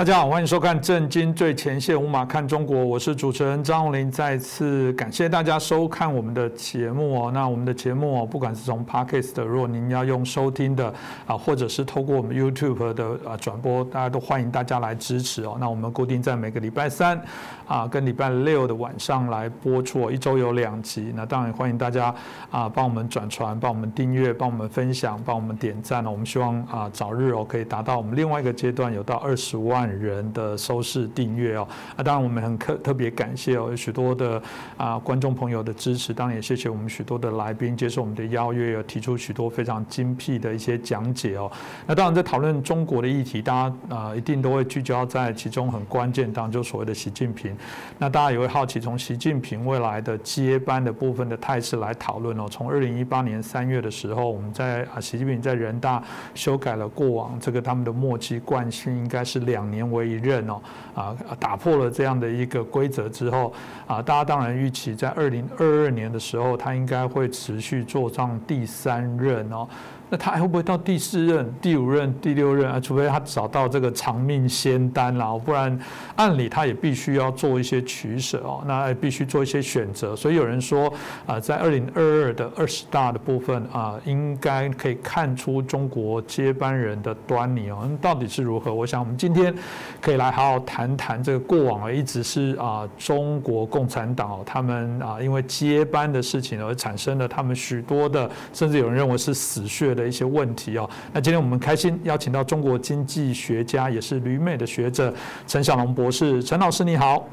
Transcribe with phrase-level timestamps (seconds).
[0.00, 4.10] 大家好，欢迎收看《震惊最前线》，无马看中国，我是主持人张宏林。
[4.10, 7.30] 再次感谢大家收看我们的节目哦。
[7.30, 10.90] 那我们的节目哦，不管是从 Podcast，如果您要用收听的
[11.26, 15.58] 啊，或者是透过我们 YouTube 的啊转播，大家都欢迎大家来支持哦。
[15.60, 17.20] 那我们固定在每个礼拜三
[17.68, 21.12] 啊跟礼拜六的晚上来播出，一周有两集。
[21.14, 22.14] 那当然欢迎大家
[22.50, 26.10] 啊帮我们转传，帮我们订阅，帮我们分享，帮我们点赞哦。
[26.10, 29.89] 我们希望啊早日哦可以达到我们另外一个阶段，有到二十万。
[29.90, 34.42] 人的收视订阅哦，啊，当然我们很特特别感谢哦，有许多的
[34.76, 41.50] 啊观众朋友的支持，当然也谢谢我们许多的来宾接受我们的邀约，提出许多非常精辟的一些讲解哦。
[41.86, 47.56] 那当然在讨论中国的议题，大家啊一定都会聚焦在其中很关键，当然就所谓的习近平。
[47.98, 52.46] 那大家也会好奇，从习近平未来的接班的部分的态势来讨论哦。
[52.50, 56.02] 从二零一八年三月的时候，我们在啊习近平在人大
[56.34, 59.79] 修改了过往这个他们的默契惯性，应该是两年。
[59.88, 60.60] 为一任哦，
[60.94, 63.52] 啊，打破了这样的一个规则之后，
[63.86, 69.68] 啊，大家当然预期在二零二二年的时候，他应该会持续做上第三任哦。
[70.10, 72.80] 那他还会不会到第四任、第五任、第六任啊？
[72.80, 75.78] 除非他找到这个长命仙丹啦，不然
[76.16, 78.62] 按理他也必须要做一些取舍哦。
[78.66, 80.16] 那必须做一些选择。
[80.16, 80.92] 所以有人说
[81.26, 87.88] 啊，在二零二二的二十大的部分啊，应该可以看出中国接班人的端倪哦。
[88.00, 88.74] 到底是如何？
[88.74, 89.54] 我想我们今天
[90.00, 100.10] 可以来好好谈谈这个过往啊，一直是啊中国共产党，他们啊因为接班的事情而产生了他们许多的，甚至有人认为是死穴的。
[100.10, 105.14] 一些问题哦，那今天我们开心邀请到中国经济学家，也是旅美的学者
[105.46, 107.24] 陈小龙博士，陈老师你好，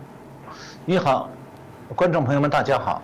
[0.86, 1.28] 你好，
[1.96, 3.02] 观众朋友们大家好。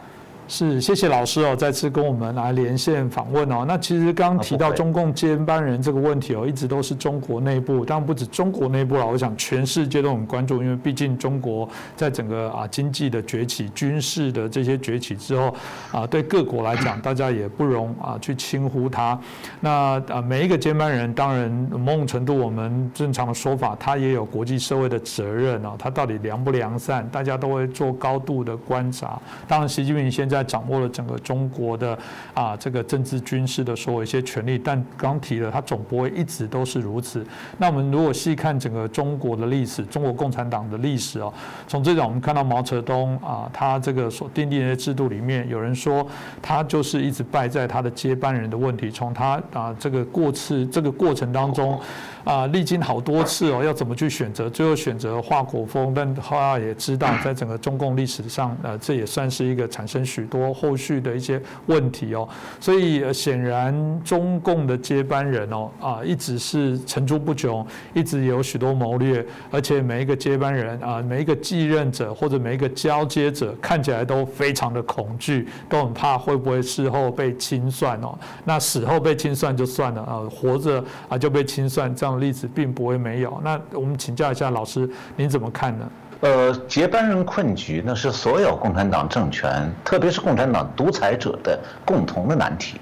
[0.56, 3.66] 是，谢谢老师哦，再次跟我们来连线访问哦。
[3.68, 15.56] 那其实刚刚提到中共接班人这个问题哦，一直都是中国内部，当然不止中国内部了，我想全世界都很关注，因为毕竟中国在整个啊经济的崛起、军事的这些崛起之后
[15.92, 19.20] 啊，对各国来讲，大家也不容啊去轻忽他。
[19.60, 25.74] 那啊，每一个接班人，当然某种程度我们正常的说法，他也有国际社会的责任哦。
[25.80, 29.20] 他到底良不良善，大家都会做高度的观察。
[29.48, 30.43] 当然，习近平现在。
[30.44, 31.98] 掌握了整个中国的
[32.34, 37.26] 啊这个政治军事的所有一些权利，但刚提了，他总不会一直都是如此。
[37.58, 41.34] 那我们如果细看整个中国的历史，中国共产党的历史哦，
[41.68, 46.06] 从这种我们看到毛泽东啊，他这个所奠定的制度里面，有人说
[46.42, 48.90] 他就是一直败在他的接班人的问题。
[48.92, 51.80] 从他啊这个过次这个过程当中
[52.24, 60.04] 啊，历经好多次哦，要怎么去选择，最后选择华国锋，但后来也知道，在整个中共历史上，呃，这也算是一个产生。
[60.04, 62.28] 许多后续的一些问题哦，
[62.60, 63.74] 所以显然
[64.04, 78.16] 中共的接班人哦啊，一直是层出不穷，一直有许多谋略，而且每一个接班人啊，每一个继任者或者每一个交接者，看起来都非常的恐惧，都很怕会不会事后被清算哦。
[78.44, 83.40] 那死后被清算就算了啊，活着啊就被清算，这样的例子并不会没有。
[83.44, 85.90] 那我们请教一下老师，您怎么看呢？
[86.22, 92.80] 呃，接班人困局，那是所有共产党政权，特别是共产党独裁者的共同的难题。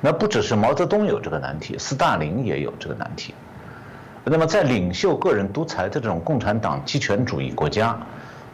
[0.00, 3.34] 那不只是毛泽东有这个难题，斯大林也有这个难题。
[4.22, 7.98] 那么，在领袖个人独裁的这种共产党集权主义国家，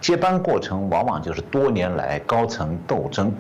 [0.01, 3.31] 接班过程往往就是多年来高层斗争、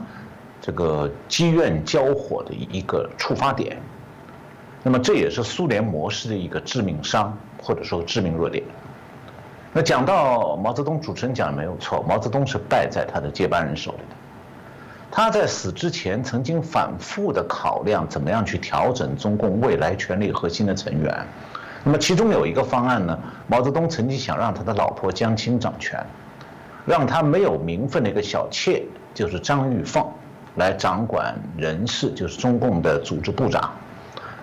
[0.61, 3.81] 这个积怨交火的一个触发点。
[4.87, 8.63] 那么，这也是苏联模式的一个致命伤，或者说致命弱点。
[9.73, 14.15] 那讲到毛泽东，主持人讲的没有错，毛泽东是败在他的接班人手里的。
[15.11, 21.27] 他在死之前曾经反复的考量怎么样去调整中共未来权力核心的成员。
[21.83, 23.19] 那么其中有一个方案呢，
[23.49, 25.99] 毛泽东曾经想让他的老婆江青掌权，
[26.85, 30.07] 让他没有名分的一个小妾，就是张玉凤，
[30.55, 33.69] 来掌管人事，就是中共的组织部长。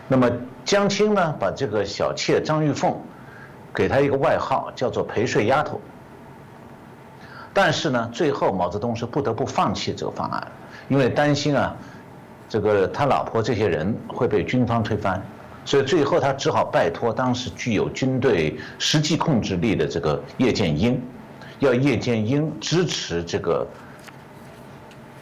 [0.07, 0.29] 那么
[0.65, 2.95] 江青呢，把这个小妾张玉凤。
[3.75, 5.81] 给他一个外号叫做“陪睡丫头”，
[7.51, 10.47] 但是呢，最后毛泽东是不得不放弃这个方案，
[10.89, 11.75] 因为担心啊，
[12.47, 15.19] 这个他老婆这些人会被军方推翻，
[15.65, 21.01] 所以最后他只好拜托当时具有军队实际控制力的这个叶剑英，
[21.57, 23.65] 要叶剑英支持这个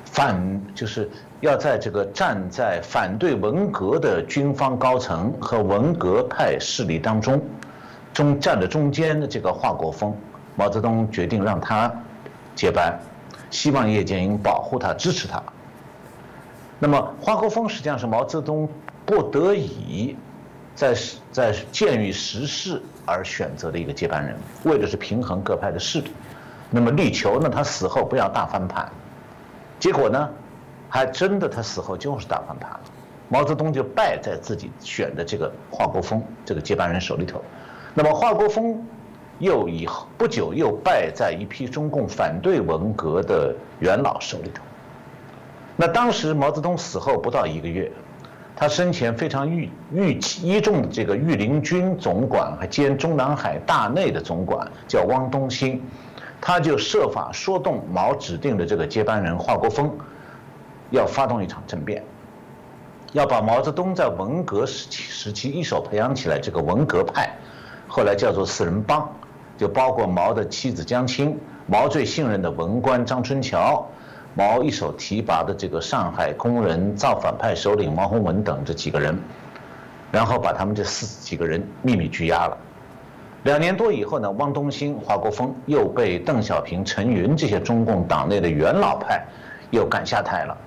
[0.03, 1.09] 反，就是
[1.41, 7.41] 要在这个站在反对文革的军方高层和文革派势力当中。
[8.13, 10.13] 中站在中间的这个华国锋，
[10.55, 11.91] 毛泽东决定让他
[12.53, 12.99] 接班，
[13.49, 15.41] 希望叶剑英保护他、支持他。
[16.77, 18.67] 那么华国锋实际上是毛泽东
[19.05, 20.17] 不得已
[20.75, 20.93] 在
[21.31, 24.35] 在鉴于时势而选择的一个接班人，
[24.65, 26.11] 为的是平衡各派的势力，
[26.69, 28.91] 那么力求呢他死后不要大翻盘，
[29.79, 30.29] 结果呢，
[30.91, 32.79] 还真的他死后就是大翻盘了，
[33.29, 37.41] 毛泽东就败在自己选的这个华国锋这个接班人手里头，
[37.95, 38.85] 那么华国锋。
[39.39, 44.61] 又以后不久又败在一批中共反对文革的元老手里头。
[45.75, 47.91] 那当时毛泽东死后不到一个月，
[48.55, 55.81] 他生前非常御御倚重的这个御林军总管还兼中南海大内的总管叫汪东兴，
[56.39, 59.91] 他就设法说动毛指定的这个接班人华国锋，
[60.91, 62.03] 要发动一场政变，
[63.13, 67.29] 要把毛泽东在文革时期时期一手培养起来这个文革派，
[67.87, 69.09] 后来叫做四人帮。
[69.57, 73.87] 就包括毛的妻子江青，毛最信任的文官张春桥，
[74.33, 79.15] 毛一手提拔的这个上海工人造反派首领王洪文等这几个人，
[80.11, 82.57] 然后把他们这四几个人秘密拘押了。
[83.43, 89.23] 两年多以后呢，汪东兴、华国锋又被邓小平、陈云这些中共党内的元老派
[89.69, 90.57] 又赶下台了。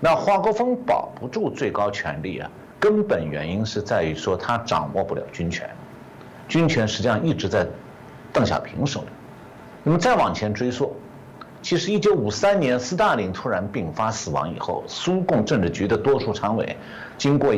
[0.00, 2.50] 那华国锋保不住最高权力啊，
[2.80, 5.68] 根本原因是在于说他掌握不了军权，
[6.48, 7.66] 军权实际上一直在。
[8.32, 9.06] 邓小平手里，
[9.82, 10.94] 那么再往前追溯，
[11.62, 16.76] 其实一九五三年斯大林突然病发死亡以后，苏共政治局的多数常委
[17.18, 17.52] 经过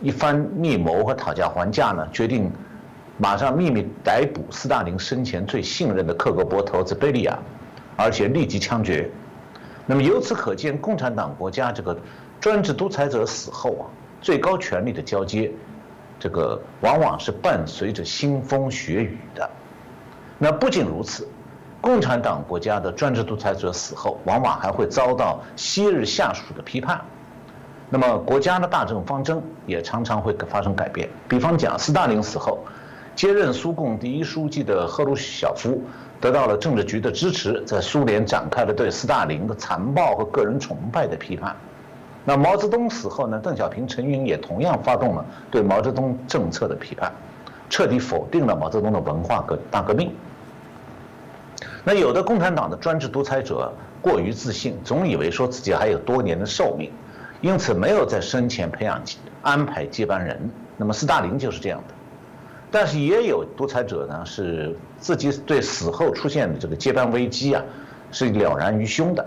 [0.00, 2.50] 一番密谋和讨价还价呢，决定
[3.18, 7.38] 马上秘密逮捕斯大林生前最信任的克格勃头子贝利亚，
[7.94, 9.10] 而且立即枪决。
[9.86, 11.96] 那么由此可见，共产党国家这个
[12.40, 13.84] 专制独裁者死后啊，
[14.20, 15.52] 最高权力的交接，
[16.18, 19.48] 这个往往是伴随着腥风血雨的。
[20.38, 21.28] 那不仅如此，
[21.80, 27.00] 共产党国家的专制独裁者死后，往往还会遭到昔日下属的批判。
[27.90, 31.08] 那么国家的大政方针也常常会发生改变。
[31.28, 32.58] 比方讲，斯大林死后，
[33.14, 35.80] 接任苏共第一书记的赫鲁晓夫
[36.24, 41.54] 得到了政治局的支持，在苏联展开了对斯大林的残暴和个人崇拜的批判。
[42.24, 43.38] 那毛泽东死后呢？
[43.38, 47.12] 邓小平、陈云也同样发动了对毛泽东政策的批判。
[47.68, 50.14] 彻底否定了毛泽东的文化革大革命。
[51.84, 56.90] 那有的共产党的专制独裁者过于自信，总以为说自己还有多年的寿命，
[57.42, 58.98] 因此没有在生前培养
[59.42, 60.50] 安排接班人。
[60.78, 61.94] 那么斯大林就是这样的。
[62.74, 67.62] 但是也有独裁者呢，是自己对死后出现的这个接班危机啊，
[68.10, 69.24] 是了然于胸的。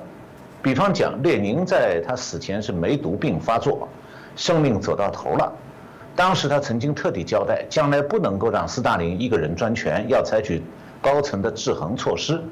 [0.61, 3.88] 比方讲，列宁在他死前是梅毒病发作，
[4.35, 5.49] 生命走到头了。
[6.13, 10.61] 当时他曾经特地交代，将来不能够让斯大林一个人专权，要采取
[11.01, 12.44] 高层的制衡措施。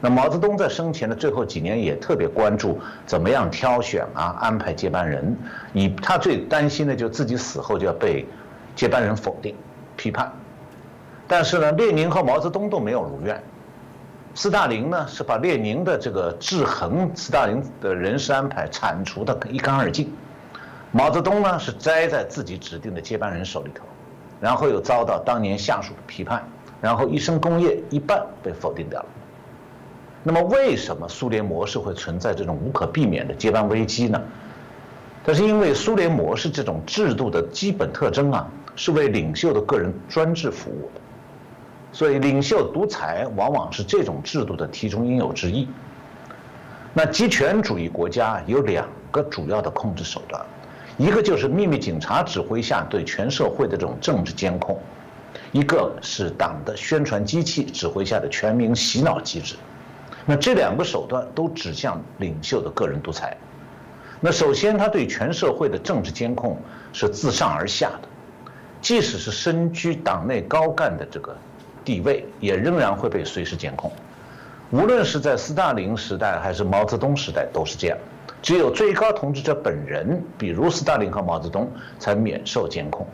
[0.00, 5.36] 那毛泽东在生前的最后几年也特别关注怎么样挑选啊，安排接班人。
[5.74, 8.24] 以他最担心的就自己死后就要被
[8.74, 9.54] 接班人否定、
[10.02, 10.32] 批判。
[11.28, 13.40] 但是呢，列宁和毛泽东都没有如愿。
[14.34, 20.12] 斯大林呢是把列宁的这个制衡斯大林的人事安排铲除的一干二净。
[20.90, 23.84] 毛泽东呢是栽在自己指定的接班人手里头，
[24.40, 26.42] 然后又遭到当年下属的批判，
[26.80, 29.06] 然后一生功业一半被否定掉了。
[30.24, 34.20] 那么为什么苏联模式会存在这种无可避免的接班危机呢？
[35.24, 41.00] 这是因为苏联模式这种制度的基本特征啊，是为领袖的个人专制服务的，
[41.92, 45.68] 所以领袖独裁往往是这种制度的题中应有之义。
[46.94, 50.44] 那集权主义国家有两个主要的控制手段。
[50.98, 54.78] 一个就是秘密警察指挥下对全社会的这种政治监控，
[55.50, 59.56] 一个是党的宣传机器指挥下的全民洗脑机制。
[60.26, 63.34] 那这两个手段都指向领袖的个人独裁。
[64.20, 66.60] 那首先，他对全社会的政治监控
[66.92, 68.08] 是自上而下的，
[68.82, 71.34] 即使是身居党内高干的这个
[71.84, 73.90] 地位，也仍然会被随时监控。
[74.72, 77.96] 无论是在斯大林时代还是毛泽东时代，都是这样。
[78.42, 81.70] 只有最高统治者本人，比如斯大林和毛泽东，
[82.00, 83.06] 才免受监控，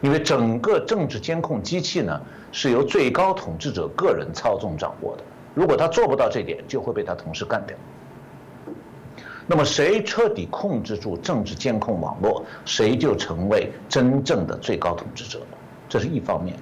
[0.00, 2.20] 因为整个政治监控机器呢
[2.50, 5.22] 是由最高统治者个人操纵掌握的。
[5.54, 7.76] 如果他做不到这点，就会被他同事干掉。
[9.50, 15.40] 那么，谁彻底控制住政治监控网络，谁就成为真正的最高统治者。
[15.88, 16.56] 这是一方面。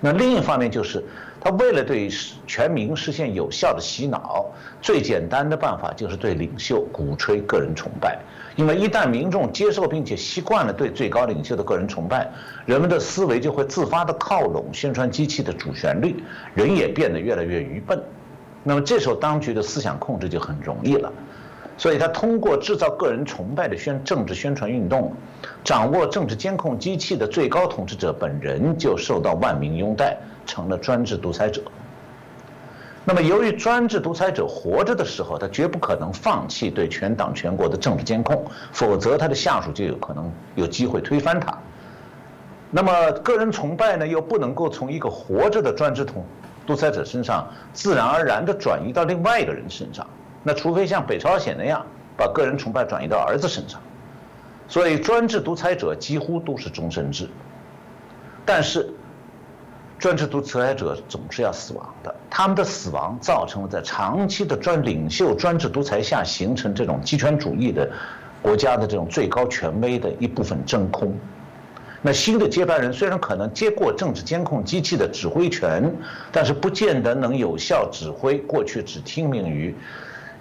[0.00, 1.04] 那另一方面就是。
[1.44, 2.08] 他为了对
[2.46, 4.46] 全民实现有效的洗脑，
[4.80, 8.16] 最简单的办法就是对领袖鼓吹个人崇拜。
[8.54, 12.30] 因为一旦民众接受并且习惯了对最高领袖的个人崇拜，
[12.64, 16.22] 人们的思维就会自发的靠拢宣传机器的主旋律，
[16.54, 18.00] 人也变得越来越愚笨。
[18.62, 21.12] 那么这时候当局的思想控制就很容易了。
[21.82, 25.12] 所以他通过制造个人崇拜的宣政治宣传运动，
[25.64, 31.60] 掌握政治监控机器的最高统治者本人就受到万民拥戴，成了专制独裁者。
[33.04, 41.52] 那么，由于专制独裁者活着的时候，他绝不可能放弃对全党全国的政治监控，否则他的下属就有可能有机会推翻他。
[42.70, 46.24] 那么，个人崇拜呢，又不能够从一个活着的专制统
[46.64, 50.06] 独裁者身上自然而然地转移到另外一个人身上。
[50.42, 51.84] 那除非像北朝鲜那样，
[52.16, 53.80] 把个人崇拜转移到儿子身上。
[54.68, 57.28] 所以，专制独裁者几乎都是终身制。
[58.44, 58.88] 但是，
[59.98, 67.88] 专制独裁者总是要死亡的，他们的死亡造成了在长期的专领袖专制独裁下形成这种集权主义的
[68.40, 71.14] 国家的这种最高权威的一部分真空。
[72.00, 75.94] 那新的接班人虽然可能接过政治监控机器的指挥权，
[76.32, 79.72] 但是不见得能有效指挥过去只听命于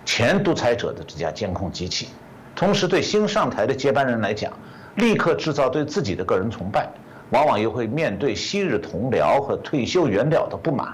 [0.06, 2.10] 前独裁者的这家监控机器。
[2.56, 4.52] 同时，对新上台的接班人来讲，
[4.96, 6.90] 立刻制造对自己的个人崇拜。
[7.30, 10.94] 往往又会面对昔日同僚和退休元老的不满。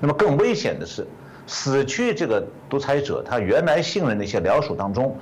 [0.00, 1.06] 那么更危险的是，
[1.46, 5.16] 死去这个独裁者他原来信任的一些僚属当中，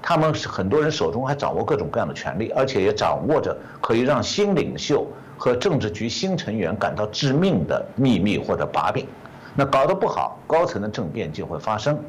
[0.00, 5.06] 他们很多人手中还掌握各种各样的权利，而且也掌握着可以让新领袖
[5.36, 9.06] 和政治局新成员感到致命的秘密或者把柄。
[9.54, 12.02] 那搞得不好，高层的政变就会发生。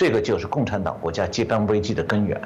[0.00, 2.40] 这个就是共产党国家接班危机的根源。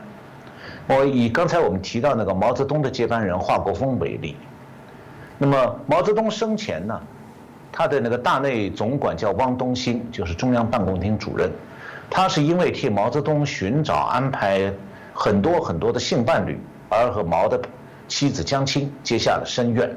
[0.89, 4.35] 我以刚才我们提到那个毛泽东的接班人华国锋为例，
[5.39, 7.01] 那么毛泽东生前呢，
[7.71, 11.49] 他的那个大内总管叫汪东兴，就是中央办公厅主任，
[12.11, 14.73] 他是因为替毛泽东寻找安排
[15.13, 16.59] 很多很多的性伴侣，
[16.89, 17.63] 而和毛的
[18.09, 19.97] 妻子江青结下了深怨。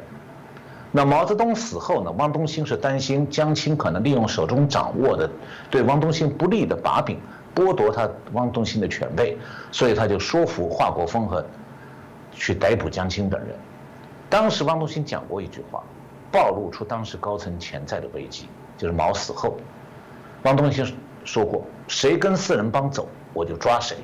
[0.91, 5.27] 那毛泽东死后呢，汪东兴是担心江青可能利用手中掌握的
[5.71, 7.17] 对汪东兴不利的把柄。
[7.57, 9.35] 剥夺他汪东兴的权位，
[9.71, 11.43] 所以他就说服华国锋和
[12.31, 13.49] 去逮捕江青等人。
[14.29, 15.81] 当时汪东兴讲过一句话，
[16.31, 18.47] 暴露出当时高层潜在的危机，
[18.77, 19.57] 就是毛死后，
[20.43, 20.85] 汪东兴
[21.25, 23.97] 说过：“谁跟四人帮走，我就抓谁。”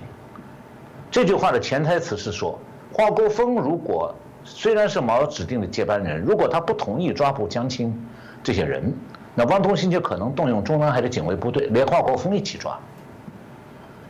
[1.12, 2.58] 这句话的潜台词是说，
[2.92, 7.96] 华国锋如果虽然是毛指定的接班人，如果他不同意抓捕江青
[8.42, 8.92] 这些人，
[9.36, 12.80] 那汪东兴就可能动用中南海的警卫部队，连华国锋一起抓。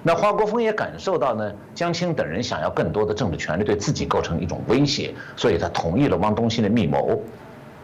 [0.06, 7.22] 那华国锋也感受到呢，江青等人想要更多的政治权利，对自己构成一种威胁，所以他同意了汪东兴的密谋。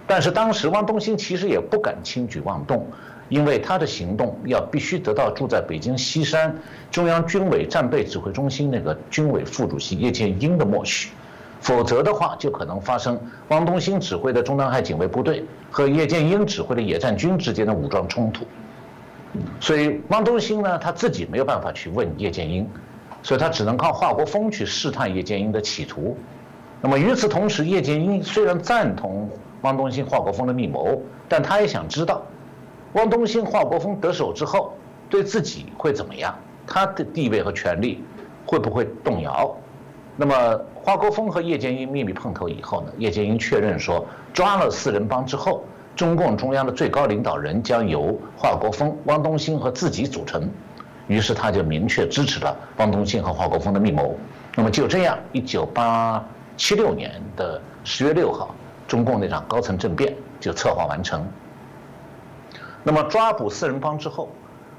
[0.05, 2.85] 但是当时汪东兴其实也不敢轻举妄动，
[3.29, 6.53] 因为他的行动要必须得到住在北京西山
[6.91, 11.11] 中央军委战备指挥中心那个军委副主席叶剑英的默许，
[11.61, 18.43] 否则的话就可能发生汪东兴指挥的中南海警卫部队和叶剑英指挥的野战军之间的武装冲突。
[19.59, 22.67] 所以汪东兴呢，他自己没有办法去问叶剑英，
[23.21, 26.17] 所以他只能靠华国锋去试探叶剑英的企图。
[26.81, 29.29] 那么与此同时，叶剑英虽然赞同
[29.61, 32.21] 汪东兴、华国锋的密谋，但他也想知道，
[32.93, 34.73] 汪东兴、华国锋得手之后，
[35.09, 36.33] 对自己会怎么样？
[36.65, 38.03] 他的地位和权力
[38.45, 39.55] 会不会动摇？
[40.15, 42.91] 那么华国锋和叶剑英秘密碰头以后呢？
[42.97, 45.63] 叶剑英确认说，抓了四人帮之后。
[45.99, 50.49] 中共中央的最高领导人将由华国锋、汪东兴和自己组成，
[51.07, 54.17] 于是他就明确支持了汪东兴和华国锋的密谋。
[54.55, 56.25] 那么就这样，一九八
[56.55, 58.55] 七六年的十月六号，
[58.87, 61.27] 中共那场高层政变就策划完成。
[62.81, 64.29] 那么抓捕四人帮之后，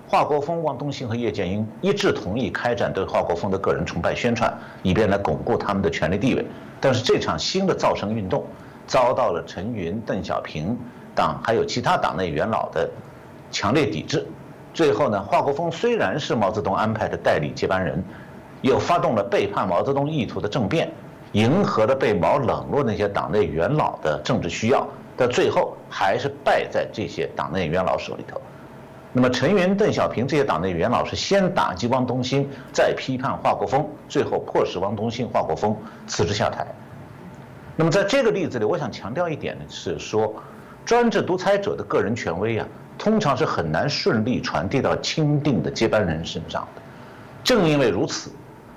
[0.09, 4.51] 华国锋、汪东兴和叶剑英一致同意开展对华国锋的个人崇拜宣传，
[4.83, 6.47] 以便来巩固他们的权力地位。
[6.81, 8.43] 但是这场新的造神运动
[8.87, 10.75] 遭到了陈云、邓小平。
[11.15, 12.89] 党还有其他党内元老的
[13.51, 14.27] 强烈抵制，
[14.73, 18.03] 最后呢，华国锋虽然是毛泽东安排的代理接班人，
[18.63, 20.89] 又发动了背叛毛泽东意图的政变，
[21.33, 24.87] 迎合了被毛冷落那些党内元老的政治需要，
[25.17, 28.41] 但最后还是败在这些党内元老手里头。
[29.13, 35.77] 那么陈云、邓小平这些党内元老是先打击汪东兴，再批判华国锋，最后迫使汪东兴、华国锋
[36.07, 36.65] 辞职下台。
[37.75, 40.33] 那么在这个例子里，我想强调一点呢，是说。
[40.85, 42.67] 专制独裁者的个人权威啊，
[42.99, 46.83] 通常是很难顺利传递到钦定的接班人身上的。
[47.45, 48.31] 正因为如此，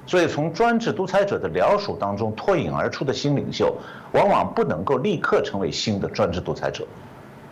[0.05, 3.75] 所以从专制独裁者的僚属当中脱颖而出的新领袖，
[4.11, 6.85] 往往不能够立刻成为新的专制独裁者，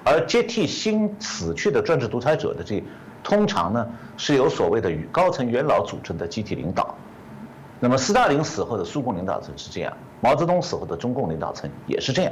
[0.04, 2.84] 而接替新死去的专制独裁者的这，
[3.24, 6.96] 通常呢是由所谓的与高层元老组成的集体领导。
[7.80, 9.92] 那么斯大林死后的苏共领导层是这样，
[10.22, 12.32] 毛泽东死后的中共领导层也是这样。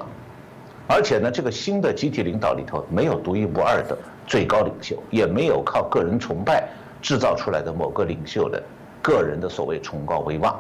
[0.92, 6.68] 而且呢，这个新的集体领导里头没有独一无二的最高领袖，也没有靠个人崇拜
[7.00, 8.60] 制造出来的某个领袖的
[9.00, 10.60] 个人的所谓崇高威望。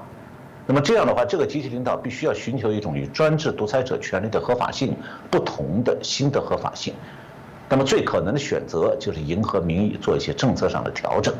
[0.67, 4.95] 那么这样的话，这个集体领导必须要寻求一种与专制独裁者权力的合法性
[5.31, 6.93] 不同的新的合法性。
[7.67, 11.33] 那么最可能的选择就是迎合民意，做一些政策上的调整。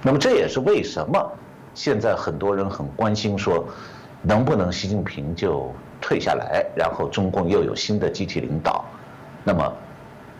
[0.00, 1.32] 那么这也是为什么
[1.74, 3.64] 现在很多人很关心说，
[4.22, 8.84] 能不能习近平就退下来，然后中共又有新的集体领导？
[9.44, 9.72] 那么。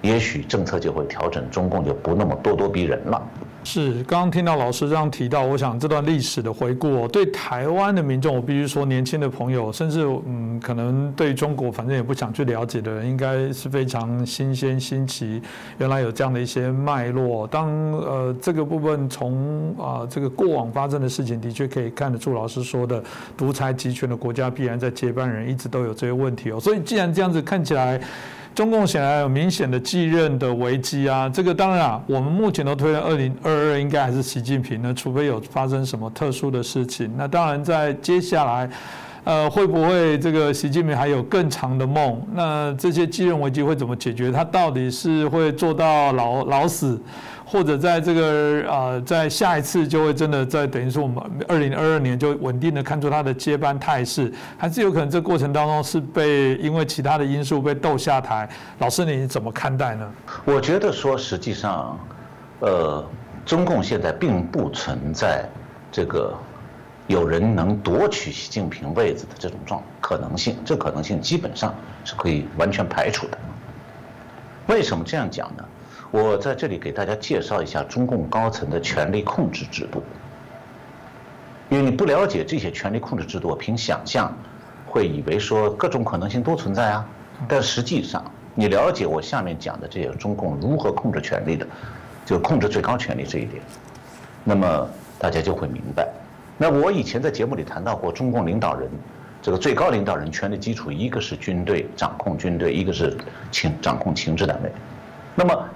[0.02, 3.20] 也许政策就会调整，中共就不那么咄咄逼人了。
[3.66, 15.42] 是，刚刚听到老师这样提到，我想这段历史的回顾，对台湾的民众，我必须说，年轻的朋友，甚至嗯，可能对中国反正也不想去了解的人，应该是非常新鲜新奇。
[15.78, 17.44] 原来有这样的一些脉络。
[17.48, 23.02] 当呃这个部分从啊这个过往发生的事情，的确可以看得出，老师说的
[23.36, 26.60] 独裁集权的国家必然在接班人一直都有这些问题哦。
[26.60, 28.00] 所以既然这样子看起来。
[28.56, 37.12] 中共显然有明显的继任的危机啊，这个当然啊，我们目前都推断二零二二应该还是习近平呢，除非有发生什么特殊的事情。
[37.18, 38.70] 那当然在接下来，
[39.24, 42.18] 呃，会不会这个习近平还有更长的梦？
[42.32, 44.32] 那这些继任危机会怎么解决？
[44.32, 46.98] 他到底是会做到老老死？
[47.48, 58.48] 或者在这个啊，在下一次就会真的在等于说我们二零二二年就稳定的看出他的接班态势，还是有可能这过程当中是被因为其他的因素被斗下台？
[58.80, 60.12] 老师你怎么看待呢？
[60.44, 61.96] 我觉得说实际上，
[62.58, 63.08] 呃，
[63.44, 65.48] 中共现在并不存在
[65.92, 66.34] 这个
[67.06, 71.72] 有人能夺取习近平位子的这种状可能性，这可能性基本上
[72.04, 73.38] 是可以完全排除的。
[74.66, 75.64] 为什么这样讲呢？
[76.12, 80.02] 我在这里给大家介绍一下中共高层的权力控制制度，
[81.68, 84.32] 因为你不了解这些权力控制制度，凭想象
[84.86, 87.06] 会以为说各种可能性都存在啊。
[87.48, 91.66] 但实际上，你了解我下面讲的这些中共如何控制权力的，
[92.24, 93.60] 就控制最高权力这一点，
[94.44, 96.08] 那么大家就会明白。
[96.56, 98.88] 那我以前在节目里谈到过，中共领导人
[99.42, 103.14] 这个最高领导人权力基础，一个是军队掌控军队，一个是
[103.50, 104.70] 情掌控情治单位，
[105.34, 105.68] 那么。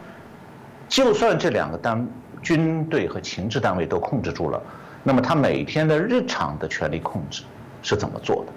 [0.91, 2.05] 就算这两个单
[2.43, 4.61] 军队和情治单位都控制住了，
[5.05, 7.45] 那么他每天的日常的权力控制
[7.81, 8.53] 是怎么做的？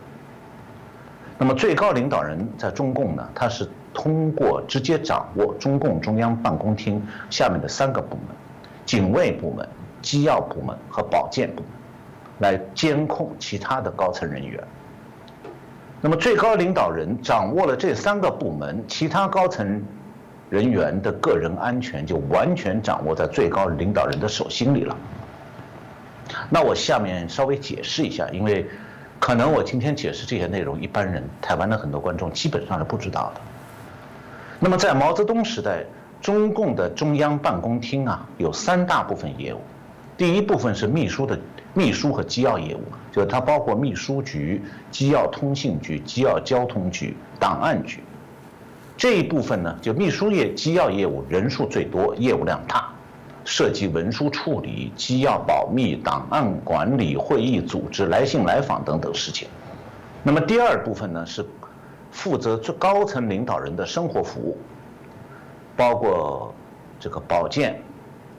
[1.38, 3.30] 那么最高领导人在中共呢？
[3.36, 8.36] 他是通过直接掌握中共中央办公厅下面的三个部门：
[8.84, 9.68] 警卫部门、
[10.02, 11.70] 机要部门和保健部门，
[12.40, 14.64] 来监控其他的高层人员。
[16.02, 19.84] 那么最高领导人掌握了这三个部门，其他高层。
[20.54, 24.96] 人员的个人安全就完全掌握在最高领导人的手心里了。
[26.48, 28.64] 那我下面稍微解释一下，因为
[29.20, 33.42] 可能我今天解释这些内容，一般人台湾的很多观众基本上是不知道的。
[34.60, 35.84] 那么在毛泽东时代，
[36.22, 39.60] 中共的中央办公厅啊有三大部分业务，
[40.16, 41.36] 第一部分是秘书的
[41.74, 44.62] 秘书和机要业务，就是它包括秘书局、
[44.92, 48.04] 机要通信局、机要交通局、档案局。
[48.96, 52.90] 这一部分呢，就秘书业、机要业务人数最多，业务量大，
[53.44, 59.48] 涉及文书处理、机要保密、档案管理、会议组织、来信来访等等事情。
[60.22, 61.46] 那么第二部分呢，是
[62.12, 64.58] 负责最高层领导人的生活服务，
[65.76, 66.54] 包括
[67.00, 67.82] 这个保健、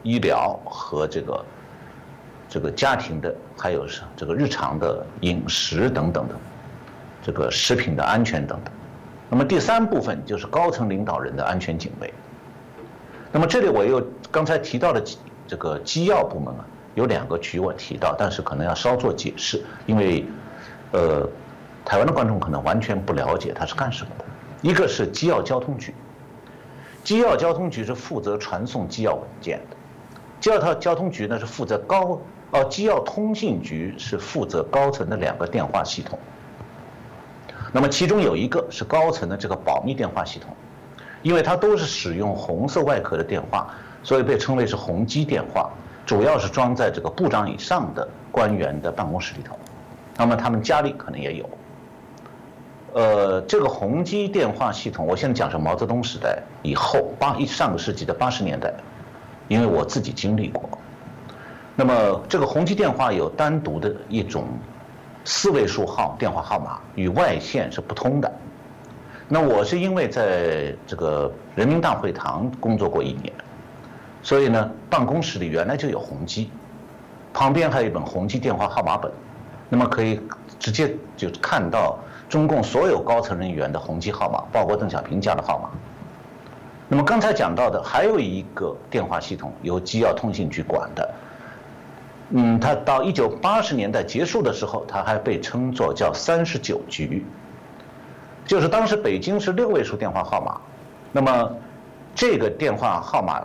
[0.03, 1.45] 医疗和这个
[2.49, 6.35] 这个家庭的，还有是这个日常的饮食等等的，
[7.23, 8.73] 这个食品的安全等等。
[9.35, 12.15] 那么第三部分就是高层领导人的安全警卫。
[13.33, 15.03] 那么这里我又刚才提到的
[15.45, 20.25] 这个机要部门啊，有两个局我提到，但是可能要稍作解释，因为
[20.93, 21.29] 呃，
[21.85, 24.25] 台湾的观众可能完全不了解它是干什么的。
[24.63, 25.93] 一个是机要交通局，
[27.03, 29.77] 机要交通局是负责传送机要文件的，
[30.39, 32.21] 机要交交通局呢是负责高
[32.53, 36.17] 哦，机要通信局是负责高层的两个电话系统。
[37.77, 40.55] 那么其中有一个是高层的这个保密电话系统，
[41.23, 43.69] 因为它都是使用红色外壳的电话，
[44.05, 45.69] 所以被称为是红机电话，
[46.07, 49.59] 主要是装在这个部长以上的官员的办公室里头。
[50.17, 51.51] 那么他们家里可能也有。
[52.93, 58.73] 呃，这个红机电话系统，我现在讲是毛泽东时代以后八一上个世纪的八十年代，
[59.49, 60.63] 因为我自己经历过。
[61.75, 64.47] 那么这个红机电话有单独的一种。
[65.25, 68.33] 四位数号电话号码与外线是不通的。
[69.27, 73.33] 那我是因为在这个人民大会堂工作过一年，
[74.23, 76.51] 所以呢，办公室里原来就有红机，
[77.33, 79.11] 旁边还有一本红机电话号码本，
[79.71, 80.21] 那么可以
[80.59, 85.71] 直接就看到中共所有高层人员的红机号码，包括邓小平家的号码。
[86.87, 91.15] 那么刚才讲到的还有一个电话系统由机要通信局管的，
[92.31, 97.25] 嗯，它到一九八十年代结束的时候，它还被称作叫三十九局，
[98.47, 100.61] 就是当时北京是六位数电话号码，
[101.13, 101.51] 那么
[102.15, 103.43] 这个电话号码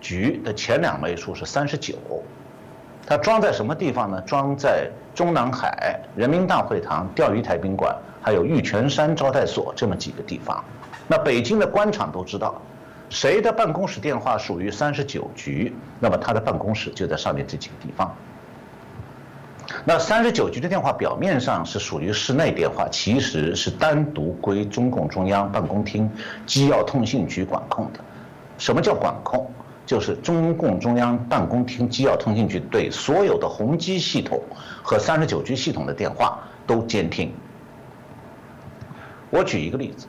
[0.00, 1.94] 局的前两位数是三十九，
[3.06, 4.20] 它装在什么地方呢？
[4.20, 10.62] 装在中南海、人民大会堂、钓鱼台宾馆，还有玉泉山招待所这么几个地方。
[11.08, 12.60] 那北京的官场都知道，
[13.10, 18.14] 谁的办公室电话属于三十九局，那么他的办公室就在上面这几个地方。
[19.84, 26.10] 那三十九局的电话表面上是属于室内电话，其实是单独归中共中央办公厅
[26.46, 28.00] 机要通信局管控的。
[28.58, 29.50] 什么叫管控？
[29.86, 34.38] 就是中共中央办公厅机要通信局对所有的宏基系统
[34.82, 37.32] 和三十九局系统的电话都监听。
[39.30, 40.06] 我举一个例子。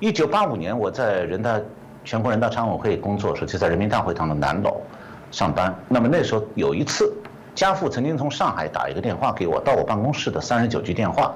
[0.00, 1.60] 一九八五年，我在人大
[2.04, 4.80] 全国人大常委会工作时，就在人民大会堂的南楼
[5.32, 5.74] 上班。
[5.88, 7.12] 那么那时候有一次，
[7.54, 11.34] 家父曾经从上海打一个电话给我，到我办公室的三十九局电话，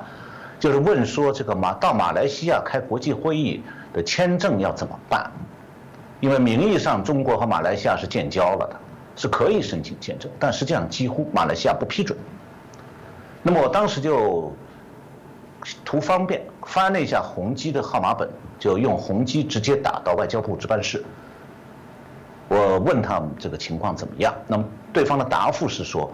[0.60, 3.60] 就是问说这个马到马来西亚开国际会议
[3.92, 5.28] 的签证要怎么办？
[6.20, 8.76] 因为名义上中国和马来西亚是建交了的，
[9.16, 12.16] 是可以申请签证，但实际上几乎马来西亚不批准。
[13.42, 14.54] 那么我当时就
[15.84, 18.28] 图方便翻了一下宏基的号码本。
[18.58, 21.04] 就用宏基直接打到外交部值班室。
[22.46, 26.08] 我问他们这个情况怎么样，那么对方的答复是说，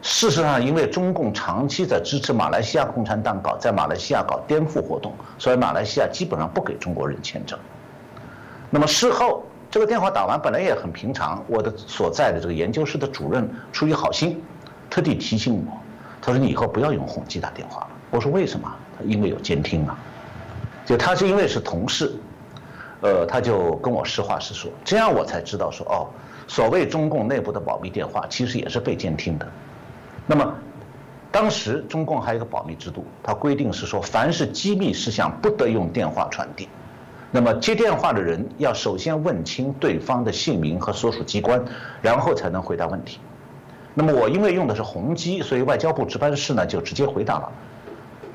[0.00, 7.58] 事实上因为中共长期在支持马来西亚共产党搞在马来西亚搞颠覆活动，所以马来西亚基本上不给中国人签证。
[8.70, 14.42] 那么事后这个电话打完本来也很平常，我的所在的这个研究室的主任出于好心，
[14.88, 15.76] 特地提醒我，
[16.22, 17.88] 他说你以后不要用宏基打电话了。
[18.10, 18.74] 我说为什么？
[19.04, 19.98] 因为有监听啊。
[20.84, 22.12] 就他是因为是同事，
[23.00, 26.08] 呃，他就跟我实话实说，这样我才知道说哦，
[26.48, 29.46] 所谓中共内部的保密电话其实也是被监听的。
[30.26, 30.54] 那么，
[31.30, 36.68] 当时中共还有一个保密制度，它规定是说，凡是机密事项不得用电话传递。
[37.30, 41.64] 那么接电话的人要首先问清对方的姓名和所属机关，
[42.02, 43.18] 然后才能回答问题。
[43.94, 47.52] 那么我因为用的是宏基，所以外交部值班室呢就直接回答了，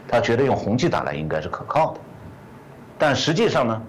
[0.07, 1.99] 他觉得用宏基打来应该是可靠的。
[2.97, 3.81] 但实际上呢，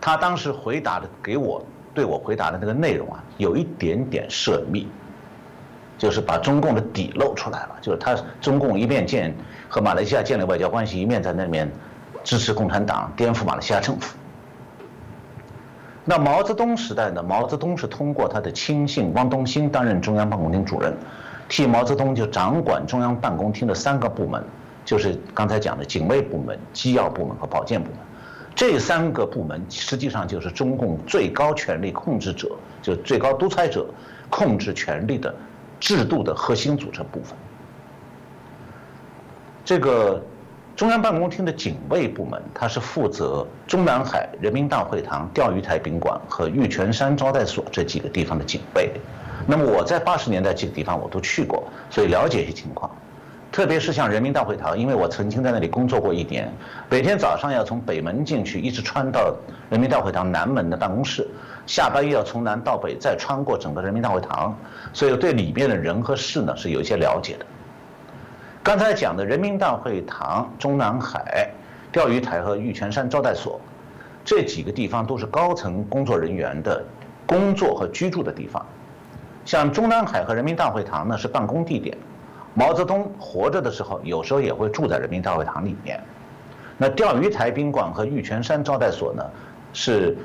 [0.00, 4.88] 他当时回答的给我对我回答的那个内容啊，有一点点涉密，
[5.98, 7.78] 就是把中共的底露出来了。
[7.82, 9.34] 就是他中共一面建
[9.68, 11.70] 和马来西亚建立外交关系，一面在那边
[12.22, 14.16] 支持共产党颠覆马来西亚政府。
[16.04, 20.96] 那毛泽东时代呢，毛泽东是通过他的亲信汪东兴担任中央办公厅主任，
[21.50, 24.42] 替毛泽东就掌管中央办公厅的三个部门。
[24.88, 27.98] 就是刚才讲的警卫部门、机要部门和保健部门，
[28.54, 32.48] 这三个部门实际上就是中共最高权力控制者，
[32.80, 33.86] 就最高独裁者
[34.30, 35.34] 控制权力的
[35.78, 37.36] 制度的核心组成部分。
[39.62, 40.24] 这个
[40.74, 48.90] 中央办公厅的警卫部门，它是负责中南海、人民大会堂、钓鱼台宾馆和玉泉山招待所这几个地方的警卫。
[49.46, 52.90] 那么我在八十年代这个地方我都去过，所以了解一些情况。
[53.50, 56.52] 特别是像人民大会堂，因为我曾经在那里工作过一年，
[56.90, 59.34] 每天早上要从北门进去，一直穿到
[59.70, 61.26] 人民大会堂南门的办公室，
[61.66, 64.56] 下班又要从南到北再穿过整个人民大会堂，
[64.92, 67.46] 所以对里面的人和事呢是有一些了解的。
[68.62, 71.50] 刚才讲的人民大会堂、中南海、
[71.90, 73.58] 钓鱼台和玉泉山招待所，
[74.24, 76.84] 这几个地方都是高层工作人员的
[77.26, 78.64] 工作和居住的地方，
[79.46, 81.96] 像中南海和人民大会堂呢是办公地点。
[82.58, 86.02] 毛泽东活着的时候，有时候也会住在人民大会堂里面。
[86.76, 89.24] 那钓鱼台宾馆和玉泉山招待所呢，
[89.72, 90.16] 是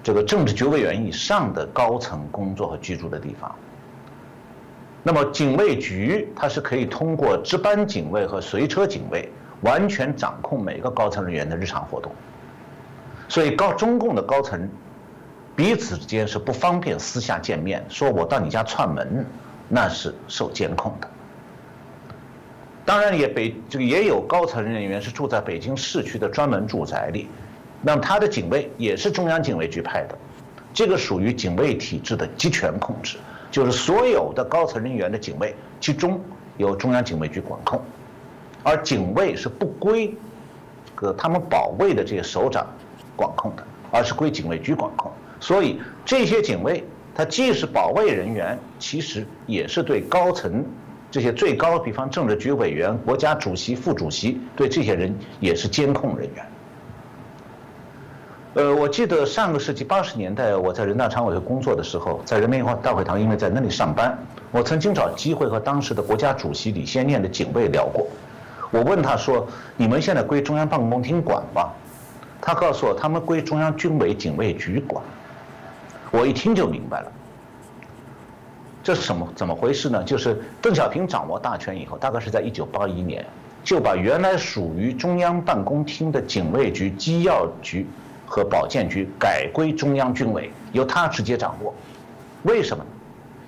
[0.00, 3.52] 这个政治局委员以上的高层工作和居住的地方。
[5.02, 9.28] 那么警卫局，它是可以通过值班警卫和随车警卫，
[9.62, 12.12] 完全掌控每个高层人员的日常活动。
[13.28, 14.70] 所以高中共的高层
[15.56, 19.26] 彼此之间是不方便私下见面，说我到你家串门，
[19.68, 21.08] 那是受监控的。
[22.84, 27.28] 当然也北这个也有高层人员是住在北京市区的专门住宅里，
[27.80, 30.18] 那么他的警卫也是中央警卫局派的，
[30.74, 33.18] 这个属于警卫体制的集权控制，
[33.52, 36.20] 就是所有的高层人员的警卫集中
[36.56, 37.80] 由中央警卫局管控，
[38.64, 40.12] 而警卫是不归，
[40.96, 42.66] 个他们保卫的这些首长
[43.14, 50.64] 管控的，而是归警卫局管控，所以这些警卫他既是保卫人员，其实也是对高层。
[51.12, 56.46] 这些最高，比方政治局委员、国家主席、副主席，对这些人也是监控人员。
[58.54, 64.18] 呃，我记得上个世纪八十年代，我在人大常委会工作的时候，在人民大会堂，因为在那里上班，
[64.50, 68.06] 我曾经找机会和当时的国家主席李先念的警卫聊过。
[68.70, 69.46] 我问他说
[69.76, 71.70] ：“你们现在归中央办公厅管吧？”
[72.40, 75.04] 他告诉我：“他们归中央军委警卫局管。”
[76.10, 77.12] 我一听就明白了，
[78.82, 79.28] 这是什么？
[79.36, 80.02] 怎么回事呢？
[80.02, 83.24] 就是邓小平掌握大权以后，大概是在一九八一年，
[83.62, 87.86] 就把原来属于中央办公厅的警卫局、机要局
[88.26, 91.72] 和保健局改归中央军委，由他直接掌握。
[92.42, 92.90] 为什么呢？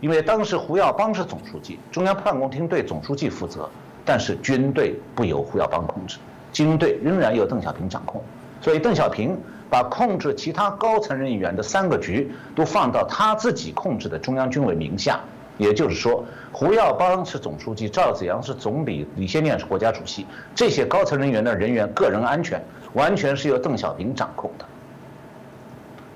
[0.01, 3.69] 因为当时胡耀邦是总书记，中央办公厅对总书记负责，
[4.05, 6.19] 但是军队不由胡耀邦控制，
[6.53, 8.23] 军队仍然由邓小平掌控，
[8.61, 9.37] 所以邓小平
[9.75, 15.19] 把控制其他高层人员的三个局都放到他自己控制的中央军委名下，
[15.59, 24.65] 也就是说，胡耀邦是总书记，赵紫阳是总理，李先念是国家主席，这些高层人员的人员个人安全完全是由邓小平掌控的。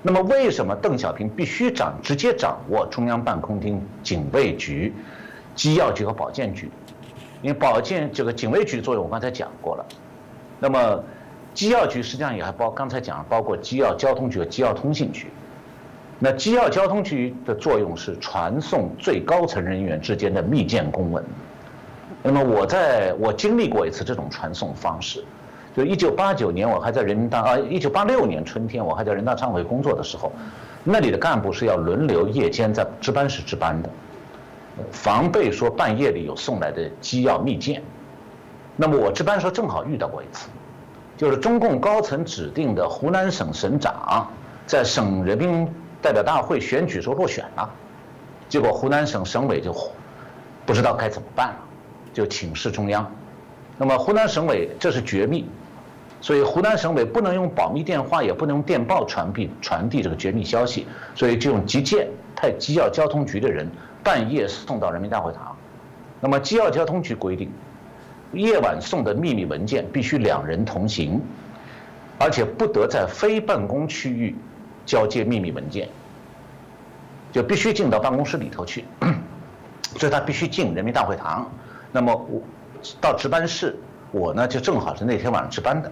[0.01, 4.93] 那么，为什么邓小平必须掌直接掌握中央办公厅警卫局、
[5.53, 6.71] 机要局和保健局？
[7.41, 9.85] 因为保健这个警卫局作用我刚才讲过了。
[10.61, 11.03] 那么，
[11.59, 15.27] 机要局实际上也还包刚才讲包括机要交通局和机要通信局。
[16.17, 21.21] 那机要交通局的作用是传送最高层人员之间的密件公文。
[22.23, 25.21] 那么，我在我经历过一次这种传送方式。
[25.75, 30.31] 就一九八九年，我还在人民大啊，一九八六年春天，我还在人大常委会工作的时候，
[30.85, 33.89] 那里的干部是要轮流夜间在值班室值班的，
[34.93, 37.83] 防备说半夜里有送来的机要密件。
[38.77, 40.47] 那么我值班时候正好遇到过一次，
[41.19, 44.25] 就是中共高层指定的湖南省省长
[44.65, 45.67] 在省人民
[46.01, 47.69] 代表大会选举时候落选了，
[48.47, 49.75] 结果湖南省省委就
[50.65, 51.57] 不知道该怎么办了，
[52.13, 53.05] 就请示中央。
[53.77, 55.45] 那么湖南省委这是绝密。
[56.21, 63.69] 所以湖南省委不能用保密电话，也不能用电报传递传递这个绝密消息，所以就用急件派机要交通局的人
[64.01, 65.53] 半夜送到人民大会堂。
[66.21, 67.51] 那么机要交通局规定，
[68.33, 71.21] 夜晚送的秘密文件必须两人同行，
[72.19, 74.35] 而且不得在非办公区域
[74.85, 75.89] 交接秘密文件，
[77.31, 78.85] 就必须进到办公室里头去。
[79.97, 81.49] 所以他必须进人民大会堂。
[81.91, 82.39] 那么我
[83.01, 83.75] 到值班室，
[84.11, 85.91] 我呢就正好是那天晚上值班的。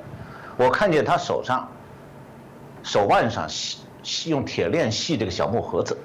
[0.56, 1.68] 我看见他手上、
[2.84, 5.98] 手腕上系系用铁链系这个小木盒子，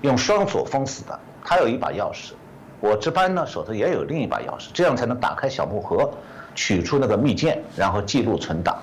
[0.00, 1.20] 用双锁封死的。
[1.44, 2.32] 他有一把钥匙，
[2.82, 6.10] 我值班呢手头也有另一把钥匙，这样才能打开小木盒，
[6.52, 8.76] 取出那个密件，然后记录存档。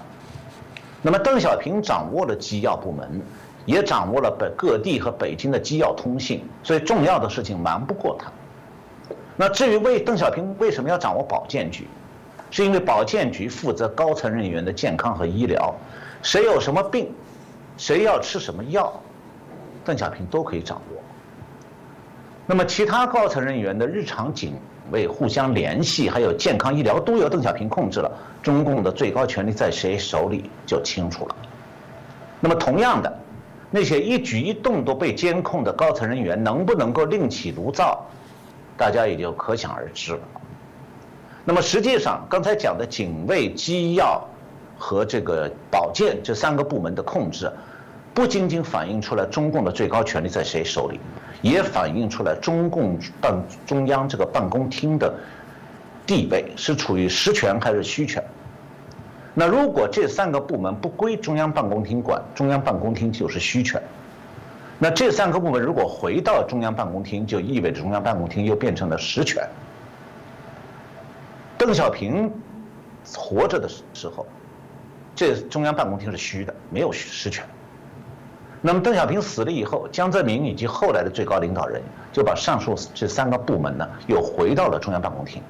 [1.01, 3.21] 那么邓小平掌握了机要部门，
[3.65, 8.31] 也掌握了北各地和北京的机要通信，所以重要的事情瞒不过他。
[9.35, 11.85] 那至于为邓小平为什么要掌握保健局？
[12.51, 15.75] 是因为保健局负责高层人员的健康和医疗，
[16.23, 17.13] 谁有什么病，
[17.77, 18.91] 谁要吃什么药，
[19.83, 21.01] 邓小平都可以掌握。
[22.51, 24.55] 那么其他高层人员的日常警
[24.89, 28.12] 卫、互相联系，还有健康医疗，都由邓小平控制了。
[28.41, 31.35] 中共的最高权力在谁手里就清楚了。
[32.39, 33.19] 那么同样的，
[33.69, 38.03] 那些一举一动都被监控的高层人员，能不能够另起炉灶，
[38.75, 40.19] 大家也就可想而知了。
[41.45, 44.27] 那么实际上，刚才讲的警卫、机要
[44.75, 47.51] 和这个保健这三个部门的控制，
[48.13, 51.00] 不仅仅反映出来中共的最高权力在谁手里，
[51.41, 53.34] 也反映出来中共办
[53.65, 55.13] 中央这个办公厅的
[56.06, 58.22] 地位是处于实权还是虚权。
[59.34, 63.82] 那如果这三个部门不归中央办公厅管，中央办公厅就是虚权。
[64.80, 69.48] 那这三个部门如果回到中央办公厅，就意味着中央办公厅又变成了实权。
[71.58, 72.32] 邓小平
[73.15, 74.26] 活着的时候，
[75.15, 77.45] 这中央办公厅是虚的，没有实权。
[78.62, 85.41] 那么邓小平死了以后，江泽民以及后来的最高领导人就把上述这三个部门呢，又回到了中央办公厅。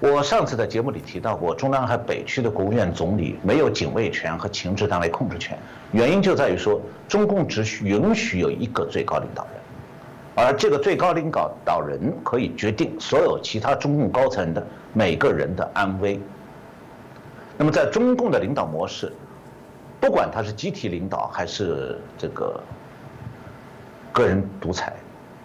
[0.00, 5.56] 我上次在节目里提到过，中南海北区的国务院总理没有警卫权和情治单位控制权，
[5.92, 9.52] 原因就在于说，中共只许允许有一个最高领导人。
[10.34, 16.20] 而这个最高领导导人可以决定所有其他中共高层的每个人的安危。
[17.56, 19.12] 那么，在中共的领导模式，
[20.02, 22.60] 不管他是集体领导还是这个
[24.10, 24.92] 个人独裁，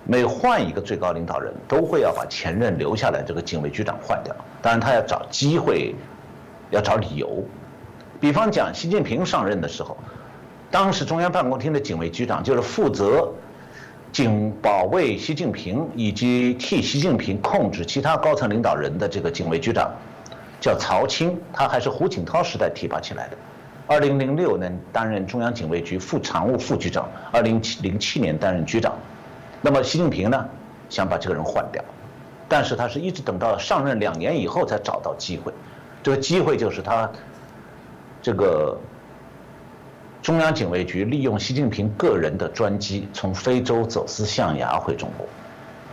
[0.03, 4.35] 每换一个最高领导人，都会要把前任留下来这个警卫局长换掉。
[4.59, 5.93] 当然，他要找机会，
[6.71, 7.45] 要找理由。
[8.19, 9.95] 比方讲，习近平上任的时候，
[10.71, 13.31] 当时中央办公厅的警卫局长就是负责。
[14.11, 19.91] 警保卫习近平以及替习近平控制其他高层领导人的这个警卫局长，
[20.59, 23.37] 叫曹青，他还是胡锦涛时代提拔起来的。
[23.87, 28.93] 二零零六年担任中央警卫局副常务副局长，二零零七年担任局长。
[29.61, 30.45] 那么习近平呢，
[30.89, 31.83] 想把这个人换掉，
[32.49, 35.53] 但是他是一直等到上任两年以后才找到机会，
[36.03, 37.09] 这个机会就是他
[38.21, 38.77] 这个
[40.21, 45.25] 中央警卫局利用习近平个人的专机从非洲走私象牙回中国，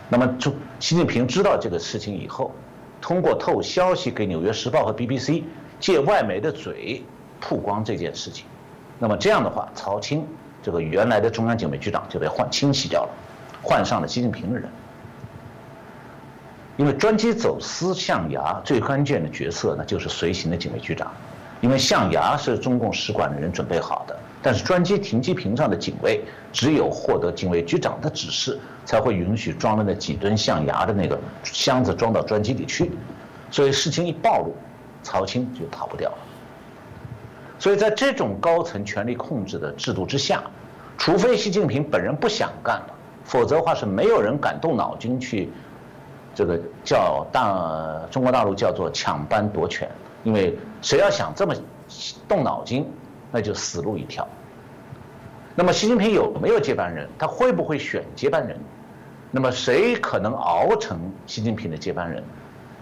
[0.09, 2.52] 那么中习近平知道这个事情以后，
[3.00, 5.44] 通过透消息给《纽约时报》和 BBC，
[5.78, 7.04] 借外媒的嘴
[7.46, 8.46] 曝光这件事情，
[8.98, 10.26] 那么这样的话，曹青
[10.62, 13.11] 这个原来的中央警卫局长就被换清洗掉了，
[13.62, 14.66] 换上了习近平的人。
[16.78, 21.12] 因为专机走私象牙最关键的角色呢，就是随行的警卫局长。
[21.61, 32.90] 因为象牙是中共使馆的人准备好的，但是专机停机坪上的警卫只有获得警卫局长的指示，才会允许装了那几吨象牙的那个箱子装到专机里去。
[33.50, 34.54] 所以事情一暴露，
[35.02, 36.18] 曹青就逃不掉了。
[37.59, 40.43] 所以在这种高层权力控制的制度之下，
[40.99, 45.51] 除非习近平本人不想干了，否则的话是没有人敢动脑筋去。
[46.35, 49.88] 这个叫大中国大陆叫做抢班夺权，
[50.25, 51.55] 因为谁要想这么
[52.27, 52.85] 动脑筋，
[53.31, 54.27] 那就死路一条。
[55.55, 57.09] 那么习近平有没有接班人？
[57.17, 58.59] 他会不会选接班人？
[59.31, 62.21] 那么谁可能熬成习近平的接班人？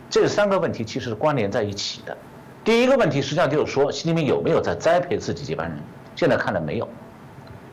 [0.09, 2.17] 这三个问题其实是关联在一起的。
[2.65, 5.79] 第一个问题实际上就是说，习近平有没有在栽培自己接班人？
[6.15, 6.89] 现在看来没有。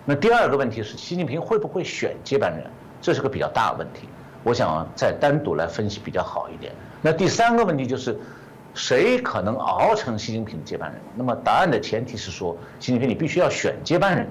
[0.06, 2.66] 那第二个问题是，习近平会不会选接班人？
[3.00, 4.10] 这是个比较大的问题。
[4.44, 6.74] 我想再单独来分析比较好一点。
[7.02, 8.18] 那第三个问题就是，
[8.74, 11.00] 谁可能熬成习近平的接班人？
[11.16, 14.28] 那么答案的前提是说，习近平你必须要选接班人。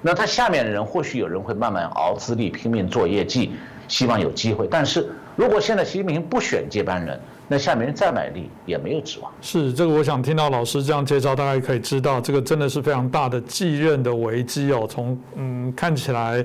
[0.00, 3.52] 那他下面的人或许有人会慢慢熬资历、拼命做业绩，
[3.88, 4.66] 希望有机会。
[4.68, 9.30] 但是如果现在习近平不选接班人，那下面再卖力也没有指望。
[9.40, 14.86] 是这个，我想听到老师这样介绍，大家可以知道，这个真的是非常大的继任的危机哦。
[14.90, 16.44] 从嗯看起来，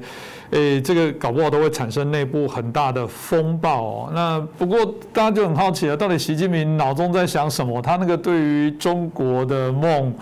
[0.51, 4.11] 诶，这个搞不好都会产生内部很大的风暴哦。
[4.13, 7.81] 那不过大家就很好奇了，到底习近平脑中在想什么？
[7.81, 10.13] 他那个对于中国的梦。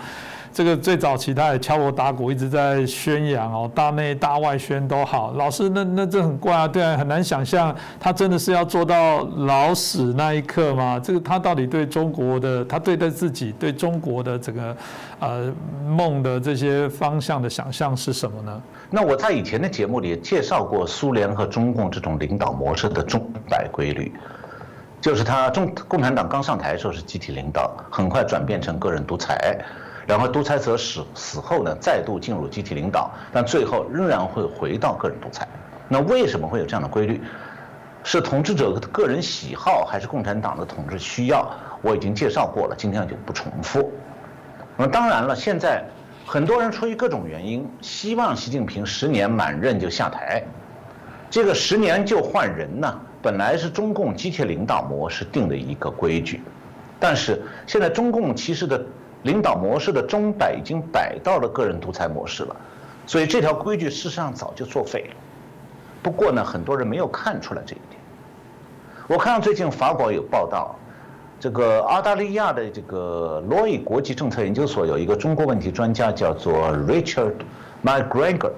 [0.52, 5.32] 这个最早期他也敲锣打鼓，一直在宣扬哦，大内大外宣都好。
[5.32, 11.00] 老师，那那这很怪啊，对啊，很难想象他真的是要做到老死那一刻吗？
[11.02, 14.76] 这个他到底对中国的，他对待自己对中国的这个
[15.20, 15.52] 呃
[15.86, 18.60] 梦的这些方向的想象是什么呢？
[18.90, 24.12] 那我在以前的节目里介绍过苏联和中共这种领导模式的钟摆规律，
[25.00, 29.56] 就是他中共产党刚上台的时候是集体领导，很快转变成个人独裁。
[30.06, 35.46] 然后独裁者死死后呢，再度进入集体领导，但最后仍然会回到个人独裁。
[35.88, 37.20] 那为什么会有这样的规律？
[38.02, 41.48] 是统治者的个人喜好，还是共产党的统治需要？
[41.82, 43.92] 我已经介绍过了，今天就不重复。
[44.76, 45.84] 那么当然了，现在
[46.24, 50.42] 很多人出于各种原因，希望习近平十年满任就下台。
[51.28, 56.42] 这个十年就换人呢，本来是中共集体领导模式定的一个规矩，
[56.98, 58.82] 但是现在中共其实的。
[59.22, 62.56] 领导模式的钟摆已经摆到了个人独裁模式了，
[63.06, 65.16] 所以这条规矩事实上早就作废了。
[66.02, 68.00] 不过呢，很多人没有看出来这一点。
[69.06, 70.74] 我看到最近法国有报道，
[71.38, 77.34] 这个澳大利亚的这个罗伊国际政策研究所有一个中国问题专家叫做 Richard
[77.84, 78.52] McGregor，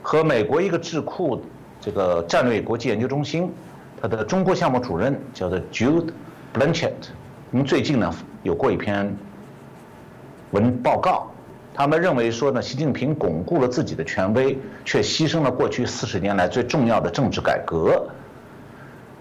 [0.00, 1.42] 和美国一个智库
[1.80, 3.52] 这个战略国际研究中心，
[4.00, 6.12] 他的中国项目主任叫做 Jude
[6.54, 6.92] Blanchett，
[7.50, 9.12] 我们最近呢有过一篇。
[10.52, 11.30] 文报告，
[11.72, 18.04] 他们认为说呢，习近平巩固了自己的权威，却牺牲了过去四十年来最重要的政治改革。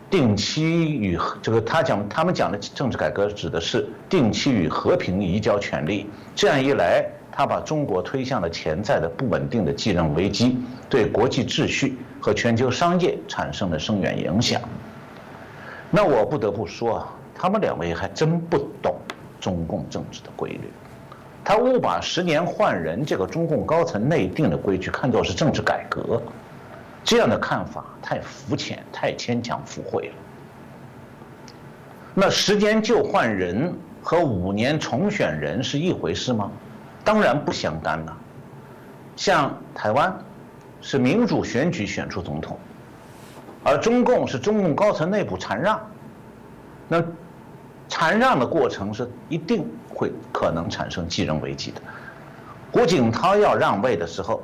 [0.10, 6.10] 定期与这个他讲，他们讲的政治改革指的是定期与和平移交权力。
[6.34, 10.58] 这样一来，他把中国推向了潜在的不稳定的继任危机，
[10.89, 14.60] 对国际秩序和全球商业产生了深远影响。
[15.92, 18.96] 那我不得不说啊，他们两位还真不懂
[19.40, 20.71] 中共政治的规律。
[21.50, 26.21] 他误把十年换人这个中共高层内定的规矩看作是政治改革，
[27.04, 30.13] 这样的看法太肤浅、太牵强附会了。
[32.13, 36.52] 那十年就换人和五年重选人是一回事吗？
[37.04, 38.15] 当然不相干了。
[39.15, 40.15] 像台湾
[40.81, 42.60] 是民主选举选出总统，
[43.63, 45.81] 而中共是中共高层内部禅让，
[46.87, 47.04] 那
[47.87, 49.67] 禅让的过程是一定。
[50.00, 51.81] 会可能产生继任危机的。
[52.71, 54.41] 胡锦涛要让位的时候，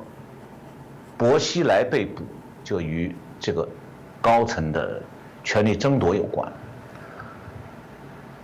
[1.16, 2.22] 薄熙来被捕，
[2.62, 3.66] 就与这个
[4.20, 5.00] 高层的
[5.42, 6.52] 权力争夺有关。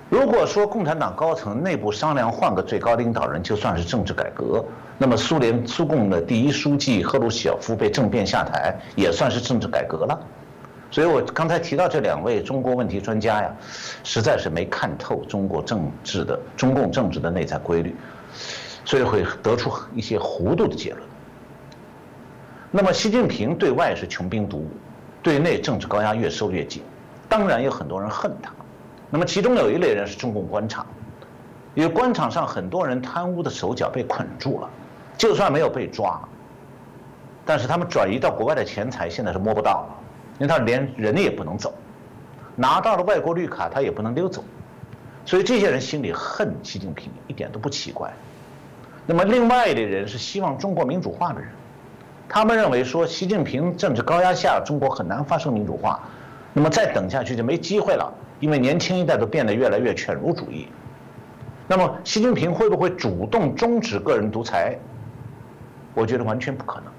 [0.08, 4.64] 如果说共产党高层内部商量换个最高领导人就算是政治改革，
[4.96, 10.18] 那么苏联苏共的第一书记赫鲁晓夫被政变下台也算是政治改革了。
[10.92, 13.50] 所以我刚才提到这两位中国问题专家呀，
[14.04, 17.96] 实在是没看透中国政治的中共政治的内在规律，
[18.84, 21.02] 所以会得出一些糊涂的结论。
[22.70, 24.68] 那么习近平对外是穷兵黩武，
[25.22, 26.82] 对内政治高压越收越紧，
[27.26, 28.52] 当然有很多人恨他。
[29.08, 30.86] 那么其中有一类人是中共官场，
[31.74, 34.68] 因为官场上很多人贪污的手脚被捆住了，
[35.16, 36.20] 就算没有被抓，
[37.46, 40.01] 但是他们转移到国外的钱财现在是摸不到了。
[40.38, 41.72] 因为他连人也不能走，
[42.56, 44.42] 拿到了外国绿卡他也不能溜走，
[45.24, 48.12] 所以这些人心里恨习近平一点都不奇怪。
[49.06, 51.48] 那么另外一类人是希望中国民主化的人，
[52.28, 56.00] 他们认为说习近平政治高压下中国很难发生民主化，
[56.52, 60.68] 那么再等下去就没机会了，因为年轻一代都变得越来越犬儒主义。
[61.68, 64.76] 那么习近平会不会主动终止个人独裁？
[65.94, 66.92] 我觉得完全不可能，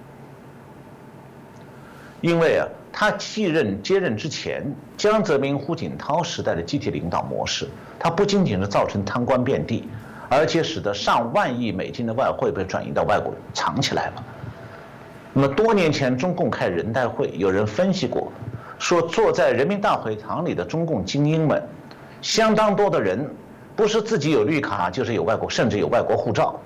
[2.21, 2.67] 因为啊。
[2.95, 4.63] 他继任接任之前，
[4.95, 7.67] 江泽民、胡锦涛时代的集体领导模式，
[7.97, 9.89] 它不仅仅是造成贪官遍地，
[10.29, 14.23] 而且使得上万亿美金的外汇被转移到外国藏起来了。
[15.33, 18.31] 那么多年前中共开人代会，有人分析过，
[18.77, 21.67] 说坐在人民大会堂里的中共精英们，
[22.21, 23.27] 相当多的人
[23.75, 26.59] 不是自己有绿卡，就是有外国，甚至有外国护照，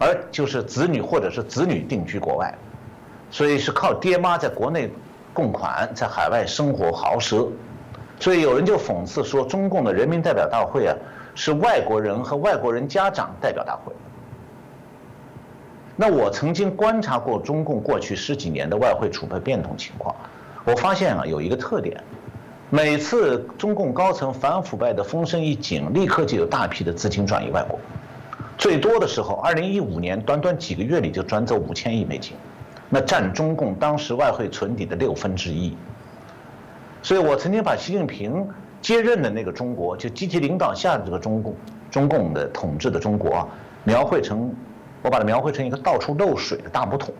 [0.00, 2.52] 而就是子女或者是子女定居国外，
[3.30, 4.90] 所以是靠爹妈在国内。
[5.32, 7.48] 供款在海外生活豪奢，
[8.18, 10.94] 所以有人就讽刺说，中共的人民代表大会啊，
[11.34, 13.92] 是外国人和外国人家长代表大会。
[15.96, 20.14] 那我曾经观察过中共过去十几年的外汇储备变动情况，
[20.64, 22.02] 我发现啊有一个特点，
[22.70, 27.78] 每次中共高层反腐败的风声一紧，立刻就有大批的资金转移外国，
[28.56, 32.34] 最多的时候，二零一五年短短几个月里就转走五千亿美金。
[32.92, 35.76] 那占中共当时外汇存底的六分之一，
[37.02, 38.48] 所以我曾经把习近平
[38.82, 41.54] 接任的那个中国，就集体领导下的这个中共，
[41.88, 43.48] 中共的统治的中国啊，
[43.84, 44.52] 描绘成，
[45.02, 47.14] 我把它描绘成一个到处漏水的大木桶。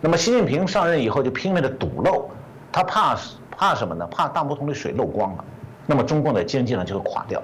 [0.00, 2.28] 那么习近平上任以后就拼命的堵漏，
[2.72, 3.16] 他怕
[3.56, 4.04] 怕什么呢？
[4.08, 5.44] 怕大木桶里水漏光了，
[5.86, 7.40] 那么中共的经济呢就会垮掉。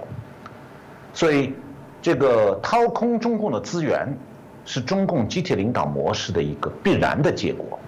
[1.14, 1.54] 所以，
[2.02, 4.12] 这个掏空中共的资源。
[4.68, 7.78] 是中共集体领导模式的一个必然的结果。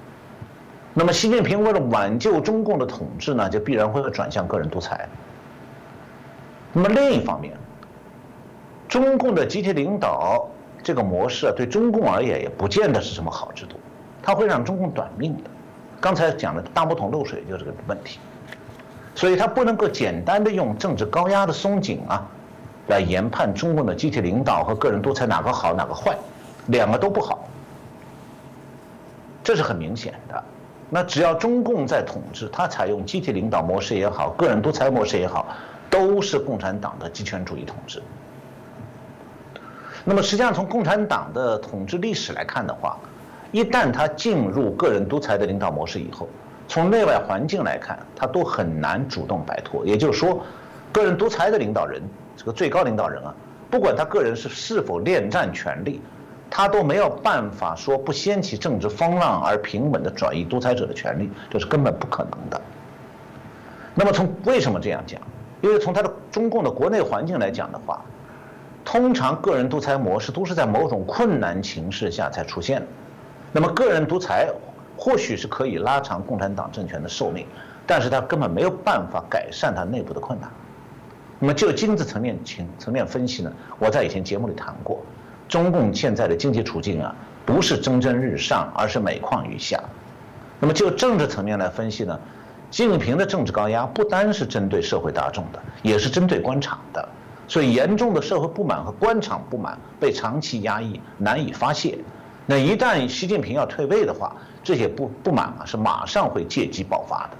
[0.95, 5.07] 那么，习近平为了挽救中共的统治呢，就必然会转向个人独裁。
[6.73, 7.53] 那么另一方面，
[8.89, 10.49] 中共的集体领导
[10.83, 13.77] 这个模式啊，对中共而言也不见得是什么好制度，
[14.23, 15.51] 它会让中共短命的。
[16.01, 18.19] 刚才讲的大木桶漏水就是个问题，
[19.15, 22.27] 所以它不能够简单的用政治高压的松紧啊，
[22.89, 26.17] 来研判中共的集体领导和个人独裁哪个好哪个坏。
[26.67, 27.49] 两个都不好，
[29.43, 30.45] 这是很明显的。
[30.93, 35.47] 那只要中共在统治，他采用集体领导模式也好，个人独裁模式也好，
[35.89, 38.03] 都是共产党的极权主义统治。
[40.05, 42.99] 那么实际上从共产党的统治历史来看的话，
[43.53, 46.29] 一旦他进入个人独裁的领导模式以后，
[46.67, 49.87] 从内外环境来看，他都很难主动摆脱。
[49.87, 50.43] 也就是说，
[50.91, 52.03] 个人独裁的领导人，
[52.37, 53.33] 这个最高领导人啊，
[53.71, 56.01] 不管他个人是是否恋战权力。
[56.51, 62.61] 他都没有办法说不掀起政治风浪而平稳的转移独裁者的权利，这是根本不可能的。
[63.95, 65.21] 那么从为什么这样讲？
[65.63, 68.03] 因为从他的中共的国内环境来讲的话，
[68.85, 72.87] 通常个人独裁模式都是在某种困难情势下才出现的。
[73.53, 74.49] 那么个人独裁
[74.97, 77.47] 或许是可以拉长共产党政权的寿命，
[77.87, 80.51] 但是他根本没有办法改善他内部的困难。
[81.39, 83.53] 那么就经济层面情层面分析呢？
[83.79, 85.01] 我在以前节目里谈过。
[85.51, 87.13] 中共现在的经济处境啊，
[87.45, 89.83] 不是蒸蒸日上，而是每况愈下。
[90.61, 92.17] 那么就政治层面来分析呢，
[92.71, 97.09] 习近平的政治高压不单是针对社会大众的，也是针对官场的。
[97.49, 101.99] 所以严重的社会不满和官场不满被长期压抑，难以发泄。
[102.47, 107.37] 那一旦习近平要退位的话，这些不不满啊是马上会借机爆发的。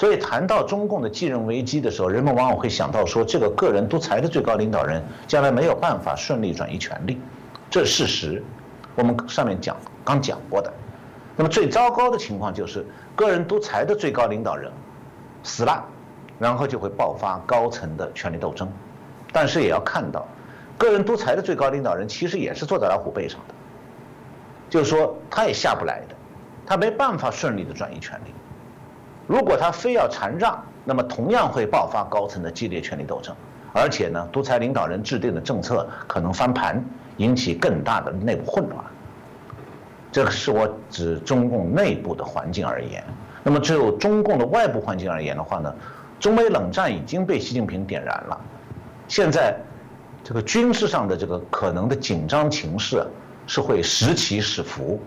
[0.00, 7.20] 所以谈到中共的继任危机的时候，人们往往会想到说，这个个人独裁的最高领导人将来没有办法顺利转移权力，
[7.68, 8.42] 这是事实。
[8.94, 10.72] 我们上面讲刚讲过的。
[11.36, 12.82] 那么最糟糕的情况就是，
[13.14, 14.72] 个人独裁的最高领导人
[15.42, 15.84] 死了，
[16.38, 18.66] 然后就会爆发高层的权力斗争。
[19.30, 20.26] 但是也要看到，
[20.78, 23.54] 个人独裁的最高领导人其实也是坐在老虎背上的，
[24.70, 26.14] 就是说他也下不来的，
[26.64, 28.32] 他没办法顺利的转移权力。
[29.30, 33.32] 如果他非要禅让，那么同样会爆发高层的激烈权力斗争，
[33.72, 36.84] 而且呢，独裁领导人制定的政策可能翻盘，
[37.18, 38.84] 引起更大的内部混乱。
[40.10, 43.04] 这个是我指中共内部的环境而言。
[43.44, 45.72] 那么只有中共的外部环境而言的话呢，
[46.18, 48.40] 中美冷战已经被习近平点燃了，
[49.06, 49.54] 现在
[50.24, 53.06] 这个军事上的这个可能的紧张情势
[53.46, 55.00] 是会时起时伏，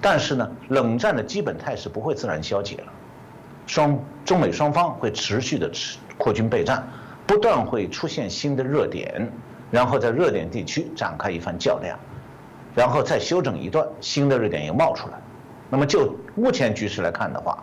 [0.00, 2.92] 但是呢，冷战的基本态势不会自然消解了，
[3.68, 6.82] 双中美双方会持续的持扩军备战，
[7.26, 9.30] 不断会出现新的热点，
[9.70, 11.96] 然后在热点地区展开一番较量，
[12.74, 15.20] 然后再休整一段，新的热点又冒出来。
[15.68, 17.62] 那么就目前局势来看的话，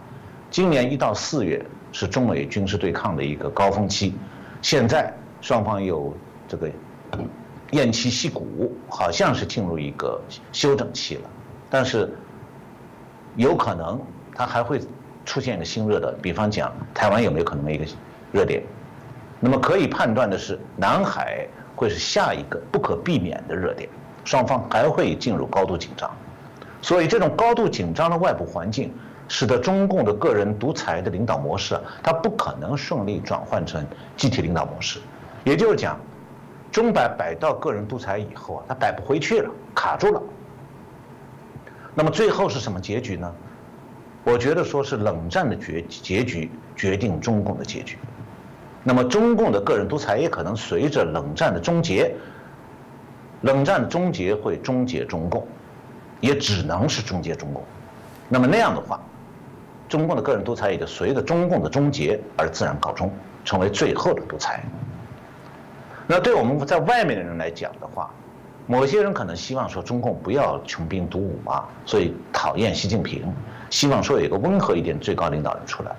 [0.52, 4.14] 今年一到四月是中美军事对抗的一个高峰期，
[4.62, 6.16] 现在双方有
[6.48, 6.70] 这个
[7.72, 11.30] 偃旗息鼓，好像是进入一个休整期了，
[11.68, 12.16] 但是
[13.36, 14.00] 有可能
[14.36, 14.80] 它还会
[15.26, 17.86] 出现一个新热的，比方讲台湾有没有可能一个
[18.32, 18.62] 热点？
[19.40, 21.46] 那么可以判断的是，南海
[21.76, 23.90] 会是下一个不可避免的热点，
[24.24, 26.10] 双方还会进入高度紧张。
[26.82, 28.94] 所以，这种高度紧张的外部环境，
[29.28, 35.00] 使得中共的个人独裁的领导模式，它不可能顺利转换成集体领导模式。
[35.44, 36.00] 也就是讲，
[36.72, 40.22] 钟摆摆到个人独裁以后啊，它摆不回去了，卡住了。
[41.94, 43.34] 那么最后是什么结局呢？
[44.26, 47.98] 我觉得说是冷战的结结局决定中共的结局。
[48.84, 52.14] 那么中共的个人独裁也可能随着冷战的终结，
[53.42, 55.48] 冷战的终结会终结中共。
[56.22, 57.62] 也只能是终结中共，
[58.30, 59.00] 那么那样的话，
[59.88, 63.12] 中共的个人独裁也就随着中共的终结而自然告终，
[63.44, 64.64] 成为最后的独裁。
[66.08, 68.10] 那对我们在外面的人来讲的话，
[68.66, 73.32] 某些人可能希望说中共不要穷兵黩武啊，所以讨厌习近平，
[73.70, 75.92] 希望说有一个温和一点最高领导人出来。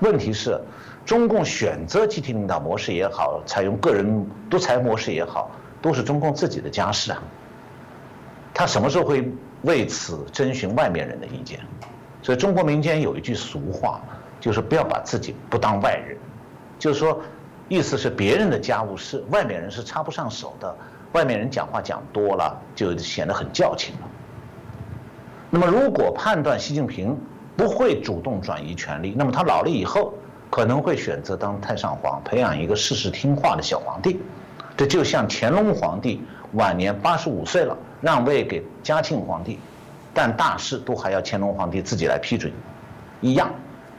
[0.00, 0.60] 问题是，
[1.04, 5.50] 中共选择集体领导模式也好，采用个人独裁模式也好，
[5.80, 7.22] 都是中共自己的家事啊。
[8.52, 9.28] 他什么时候会？
[9.62, 11.58] 为此征询外面人的意见，
[12.20, 13.98] 所以中国民间有一句俗话，
[14.38, 16.18] 就是不要把自己不当外人，
[16.78, 17.18] 就是说，
[17.66, 20.76] 意思是别人的家务事，外面人是插不上手的。
[21.12, 24.08] 外面人讲话讲多了，就显得很矫情了。
[25.56, 27.16] 那么，如果判断习近平
[27.56, 30.12] 不会主动转移权力，那么他老了以后
[30.50, 34.20] 可能会选择当太上皇，培养一个事事听话的小皇帝。
[34.76, 36.20] 这就像乾隆皇帝
[36.54, 37.78] 晚年八十五岁了。
[38.00, 39.60] 让位给嘉庆皇帝，
[40.12, 42.52] 但大事都还要乾隆皇帝自己来批准，
[43.20, 43.48] 一样，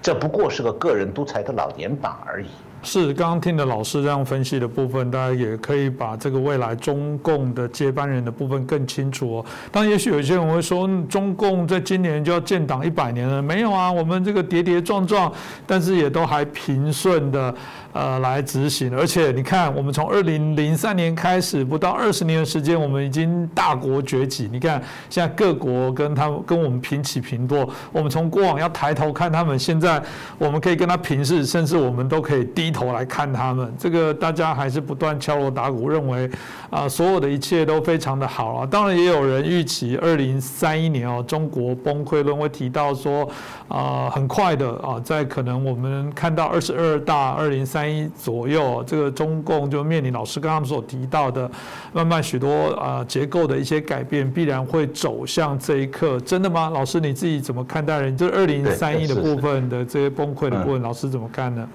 [0.01, 2.47] 这不过是个个人独裁的老年版而已。
[2.85, 9.45] 是刚刚听的老师这样分析的部分，大家也可以把这个未来中共的接班人的部分更清楚哦。
[9.71, 13.91] 但也许有些人会说，中共在今年就要建党一百年了，没有啊？
[13.91, 15.31] 我们这个跌跌撞撞，
[15.65, 17.53] 但是也都还平顺的。
[17.95, 24.49] 呃，来执行，而且你看，我们从二零零三年开始，不到二十年的时间，我们已经大国崛起。
[24.51, 27.65] 你看，现在各国跟他们跟我们平起平坐。
[27.93, 30.03] 我们从过往要抬头看他们，现在
[30.37, 33.73] 我们可以跟他平视，甚至我们都可以低头来看他们。
[33.79, 36.29] 这个大家还是不断敲锣打鼓，认为
[36.69, 38.67] 啊，所有的一切都非常的好啊。
[38.69, 43.25] 当然，也有人预期二零三一年哦，中国崩溃论会提到说
[43.67, 47.85] 啊，很快的啊，在可能我们看到二十二大二零三。
[47.85, 51.49] 一左右，这个中共就面临老师刚刚所提到的，
[51.93, 56.19] 慢慢许多啊结构的一些改变，必然会走向这一刻。
[56.21, 56.71] 真的吗？
[56.71, 58.01] 老师你自己怎么看待？
[58.01, 61.69] 人这二零三一的部分的这些崩溃的部分，老师怎么看呢？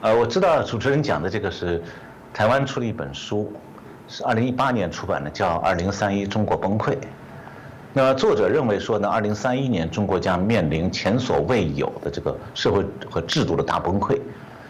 [0.00, 1.82] 呃，我知道主持人讲的这个是
[2.32, 3.52] 台湾出了一本书，
[4.08, 6.92] 是二零一八年出版的，叫《二零三一中国崩溃》。
[7.94, 14.18] 那作者认为说呢，二零三一年中国将面临前所未有的这个社会和制度的大崩溃。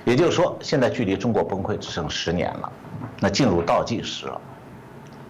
[0.04, 2.72] 也就是说，现在距离中国崩溃只剩十年了，
[3.20, 4.40] 那进入倒计时了。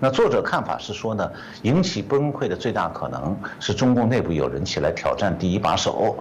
[0.01, 1.30] 那作者看法是说呢，
[1.61, 6.16] 引起崩溃的最大可能是中共内部有人起来挑战第一把手，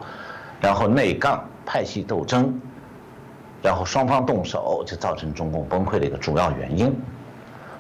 [0.60, 2.60] 然后内杠、派系斗争，
[3.64, 6.94] 然后双方动手，就造成中共崩溃的一个主要原因。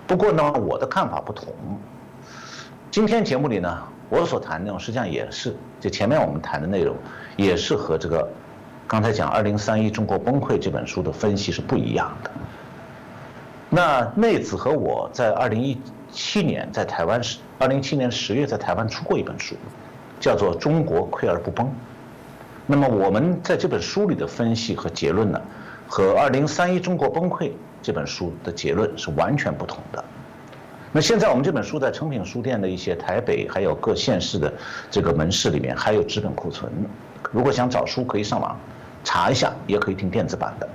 [0.08, 1.48] 不过呢，我的看法不同。
[2.92, 6.94] 今天节目里呢，我所谈的内容实际上也是，就前面我们谈的内容，
[7.38, 8.28] 也是和这个。
[8.86, 12.30] 刚才讲《二零三一中国崩溃》这本书的分析是不一样的。
[13.70, 15.80] 那内子和我在二零一
[16.12, 19.56] 七年在台湾十，二零一七年十月在台湾出过一本书，
[20.20, 21.66] 叫做《中国溃而不崩》。
[22.68, 25.42] 那么我们在这本书里的分析和结论呢，
[25.88, 27.46] 和《二零三一中国崩溃》
[27.82, 30.04] 这本书的结论是完全不同的。
[30.92, 34.54] 那现在我们这本书在诚品书店的一些台北还有各县市的
[34.90, 36.72] 这个门市里面还有纸本库存，
[37.32, 38.58] 如果想找书可以上网。
[39.04, 40.70] 查一下也可以听电子版的。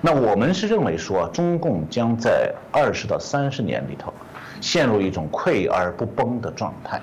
[0.00, 4.12] 那我们是认为说，中共将在二十到三十年里头，
[4.60, 7.00] 陷入一种溃而不崩的状态。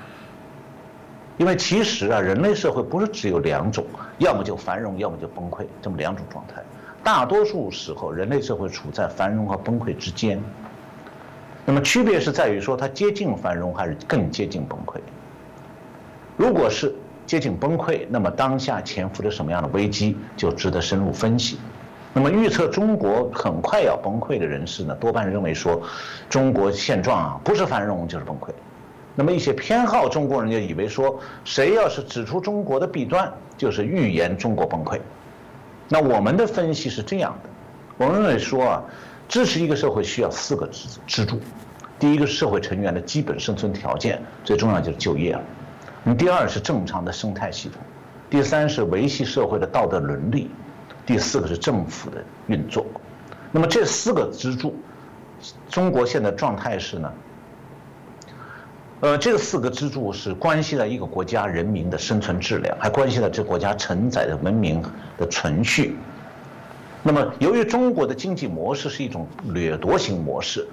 [1.37, 3.85] 因为其实啊，人类社会不是只有两种，
[4.17, 6.61] 要么就繁荣，要么就崩溃，这么两种状态。
[7.01, 10.37] 大多数时候，人类社会处在繁荣和崩溃之间。
[11.70, 14.95] 那么区别是在于说，它接近繁荣还是更接近崩溃。
[16.38, 16.95] 如果是
[17.26, 21.59] 接近崩溃，那么当下潜伏着什么样的危机，就值得深入分析。
[22.13, 25.82] 那么预测中国很快要崩溃的人士呢，多半认为说，
[26.30, 28.47] 中国现状啊，不是繁荣就是崩溃。
[29.13, 35.01] 那么一些偏好中国人就以为说，谁要是指出中国的弊端，就是预言中国崩溃。
[35.89, 37.49] 那我们的分析是这样的，
[37.97, 38.84] 我们认为说啊，
[39.28, 41.39] 支持一个社会需要四个支支柱，
[41.99, 45.41] 第一个社会成员的基本生存条件，最重要就是就业了。
[46.03, 47.81] 那么第二是正常的生态系统，
[48.29, 50.49] 第三是维系社会的道德伦理，
[51.05, 52.85] 第四个是政府的运作。
[53.51, 54.75] 那么这四个支柱，
[55.69, 57.11] 中国现在状态是呢？
[58.99, 64.81] 呃，这四个支柱是关系到一个国家人民的生存质量，还关系到这国家承载的文明
[65.17, 65.95] 的存续。
[67.03, 70.67] 那么，由于中国的经济模式是一种掠夺型模式，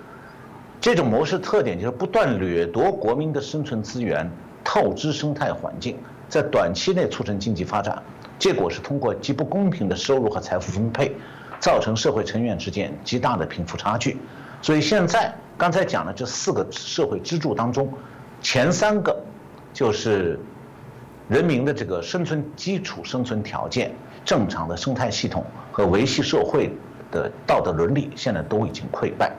[0.85, 4.31] 这种模式特点就是不断掠夺国民的生存资源，
[4.63, 5.97] 透支生态环境，
[6.29, 8.03] 在短期内促成经济发展，
[8.39, 11.11] 结果是通过极不公平的收入和财富分配，
[11.59, 14.19] 造成社会成员之间极大的贫富差距。
[14.61, 17.91] 所以现在刚才讲的这四个社会支柱当中。
[18.43, 19.19] 前三个
[19.73, 20.39] 就是
[21.31, 23.91] 人民的这个生存基础、生存条件、
[24.23, 26.71] 正常的生态系统和维系社会
[27.11, 29.33] 的道德伦理，现在都已经溃败。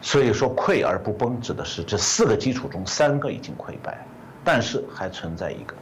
[0.00, 4.06] 所以说溃而不崩，指的是这四个基础中三个已经溃败，
[4.44, 5.74] 但是还存在一个，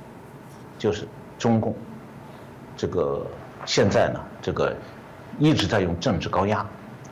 [0.79, 1.07] 就是
[1.39, 1.75] 中共
[2.77, 3.27] 这个
[3.65, 4.75] 现在呢，这个
[5.39, 6.67] 一直在用政治高压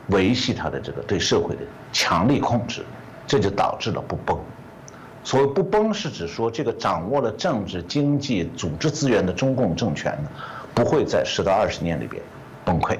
[0.07, 2.85] 维系他的这个对社会的强力控制。
[3.27, 4.39] 这就导致了不崩。
[5.23, 10.29] 所谓不崩，是指说这个掌握了政治、经济、组织资源的中共政权呢，
[10.75, 12.21] 不会在十到二十年里边
[12.63, 12.95] 崩溃。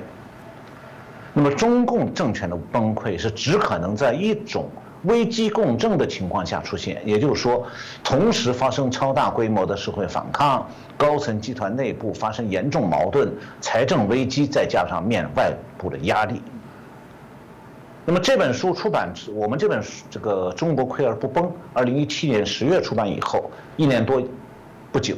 [1.38, 4.70] 那么，中共政权的崩溃是只可能在一种
[5.04, 7.68] 危机共振的情况下出现，也就是说，
[8.06, 10.66] 同时发生超大规模的社会反抗，
[10.96, 13.30] 高层集团内部发生严重矛盾，
[13.60, 16.42] 财政危机，再加上面外部的压力。
[18.06, 24.24] 那么这本书出版，我们这本书这个《中国溃而不崩》，二零一七年十月出版以后，一年多
[24.90, 25.18] 不久，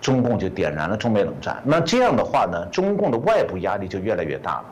[0.00, 1.60] 中共就点燃了中美冷战。
[1.64, 4.64] 那这样的话呢，中共的外部压力就越来越大了，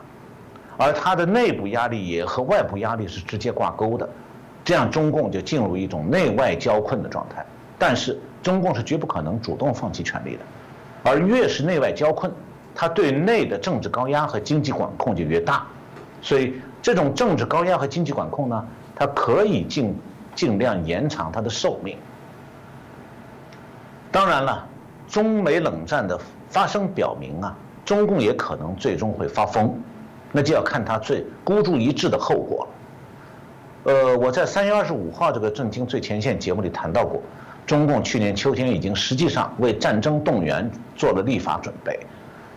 [0.79, 4.07] 而它的内部压力也和外部压力是直接挂钩的，
[4.63, 7.45] 这样中共就进入一种内外交困的状态。
[7.77, 10.39] 但是中共是绝不可能主动放弃权力的，
[11.03, 12.31] 而越是内外交困，
[12.73, 15.67] 它对内的政治高压和经济管控就越大，
[16.21, 16.59] 所以。
[16.81, 18.65] 这种政治高压和经济管控呢，
[18.95, 19.93] 它可以尽
[20.33, 21.97] 尽量延长它的寿命。
[24.09, 24.65] 当然了，
[25.09, 26.17] 中美冷战的
[26.47, 27.53] 发生表明啊，
[27.83, 29.77] 中共也可能最终会发疯，
[30.31, 33.91] 那就要看他最孤注一掷的后果了。
[33.91, 37.21] 呃，我在三月二十五号这个《震惊最前线》节目里谈到过，
[37.65, 41.99] 中共去年秋天已经实际上为战争动员做了立法准备，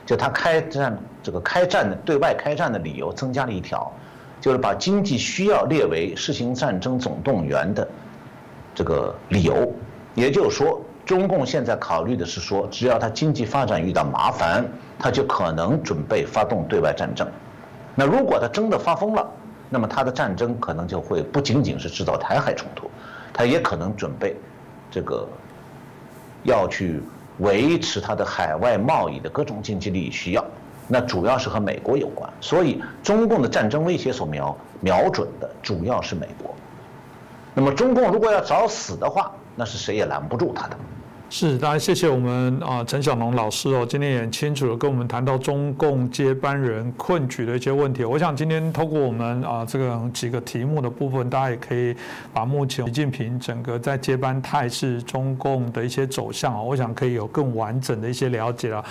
[0.04, 3.90] 就他开战这个开战的对外开战的理由增加了一条。
[4.40, 7.86] 就是把经济需要列为实行战争总动员的
[8.74, 9.72] 这个理由，
[10.16, 14.68] 也就是说，中共现在考虑的是说，只要他经济发展遇到麻烦，
[14.98, 17.24] 他就可能准备发动对外战争。
[17.95, 19.26] 那如果他真的发疯了，
[19.68, 22.90] 那么他的战争可能就会不仅仅是制造台海冲突，
[23.32, 24.36] 他也可能准备
[24.90, 25.28] 这个
[26.43, 27.03] 要去
[27.38, 30.45] 维持他的海外贸易的各种经济利益需要。
[30.88, 36.55] 那主要是和美国有关，所以中共的战争威胁所瞄瞄准的主要是美国。
[37.55, 40.76] 那么中共如果要找死的话，那是谁也拦不住他的。
[41.34, 48.04] 是，当然谢谢我们啊陈小龙老师哦，今天也很清楚的跟我们谈到中共接班人困局的一些问题。
[48.04, 51.96] 我想今天透过我们啊这个几个题目的部分，大家也可以
[52.34, 58.84] 把目前习近平整个在接班态势、中共的一些走向啊，我想可以有更完整的一些了解了。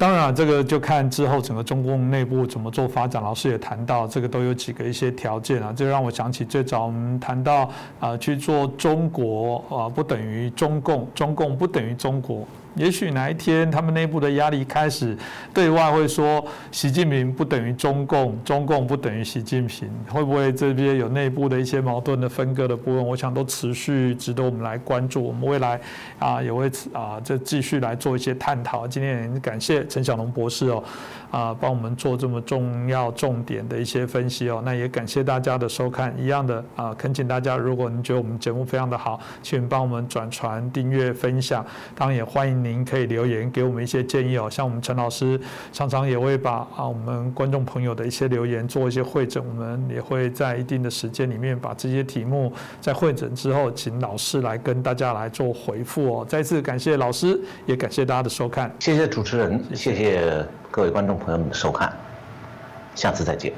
[0.00, 3.22] 当然，这个就看之后整个中共内部怎么做发展。
[3.22, 12.48] 老师也谈到，这个都有几个一些条件啊，这让我想起最早我们谈到啊，去做中国啊，不等于中共，中共不等于中国。
[12.76, 15.16] 也许哪一天他们内部的压力开始
[15.52, 23.06] 对外会说习近平不等于中共，中共不等于习近平，会不会这边有内部的一些矛盾的分割的部分？
[23.06, 25.22] 我想都持续值得我们来关注。
[25.22, 25.80] 我们未来
[26.18, 28.86] 啊也会啊这继续来做一些探讨。
[28.86, 30.82] 今天感谢陈小龙博士哦。
[31.30, 36.14] 啊，帮我们做这么重要重点的一些分析哦，那也感谢大家的收看。
[36.18, 41.64] 一样的啊，恳请大家，如果您觉得我们节目非常的好，请帮我们转传、订阅、分享。
[41.94, 44.48] 当然也欢迎您可以留言给我们一些建议哦。
[44.50, 45.40] 像我们陈老师
[45.72, 56.26] 常常也会把啊我们观众朋友的一些留言做一些会诊，我们也会在一定的时间里面把这些题目在会诊之后，请老师来跟大家来做回复哦。
[56.28, 58.74] 再次感谢老师，也感谢大家的收看。
[58.78, 60.59] 谢谢主持人，谢谢。
[60.70, 61.92] 各位观众朋友们的收看，
[62.94, 63.52] 下次再见。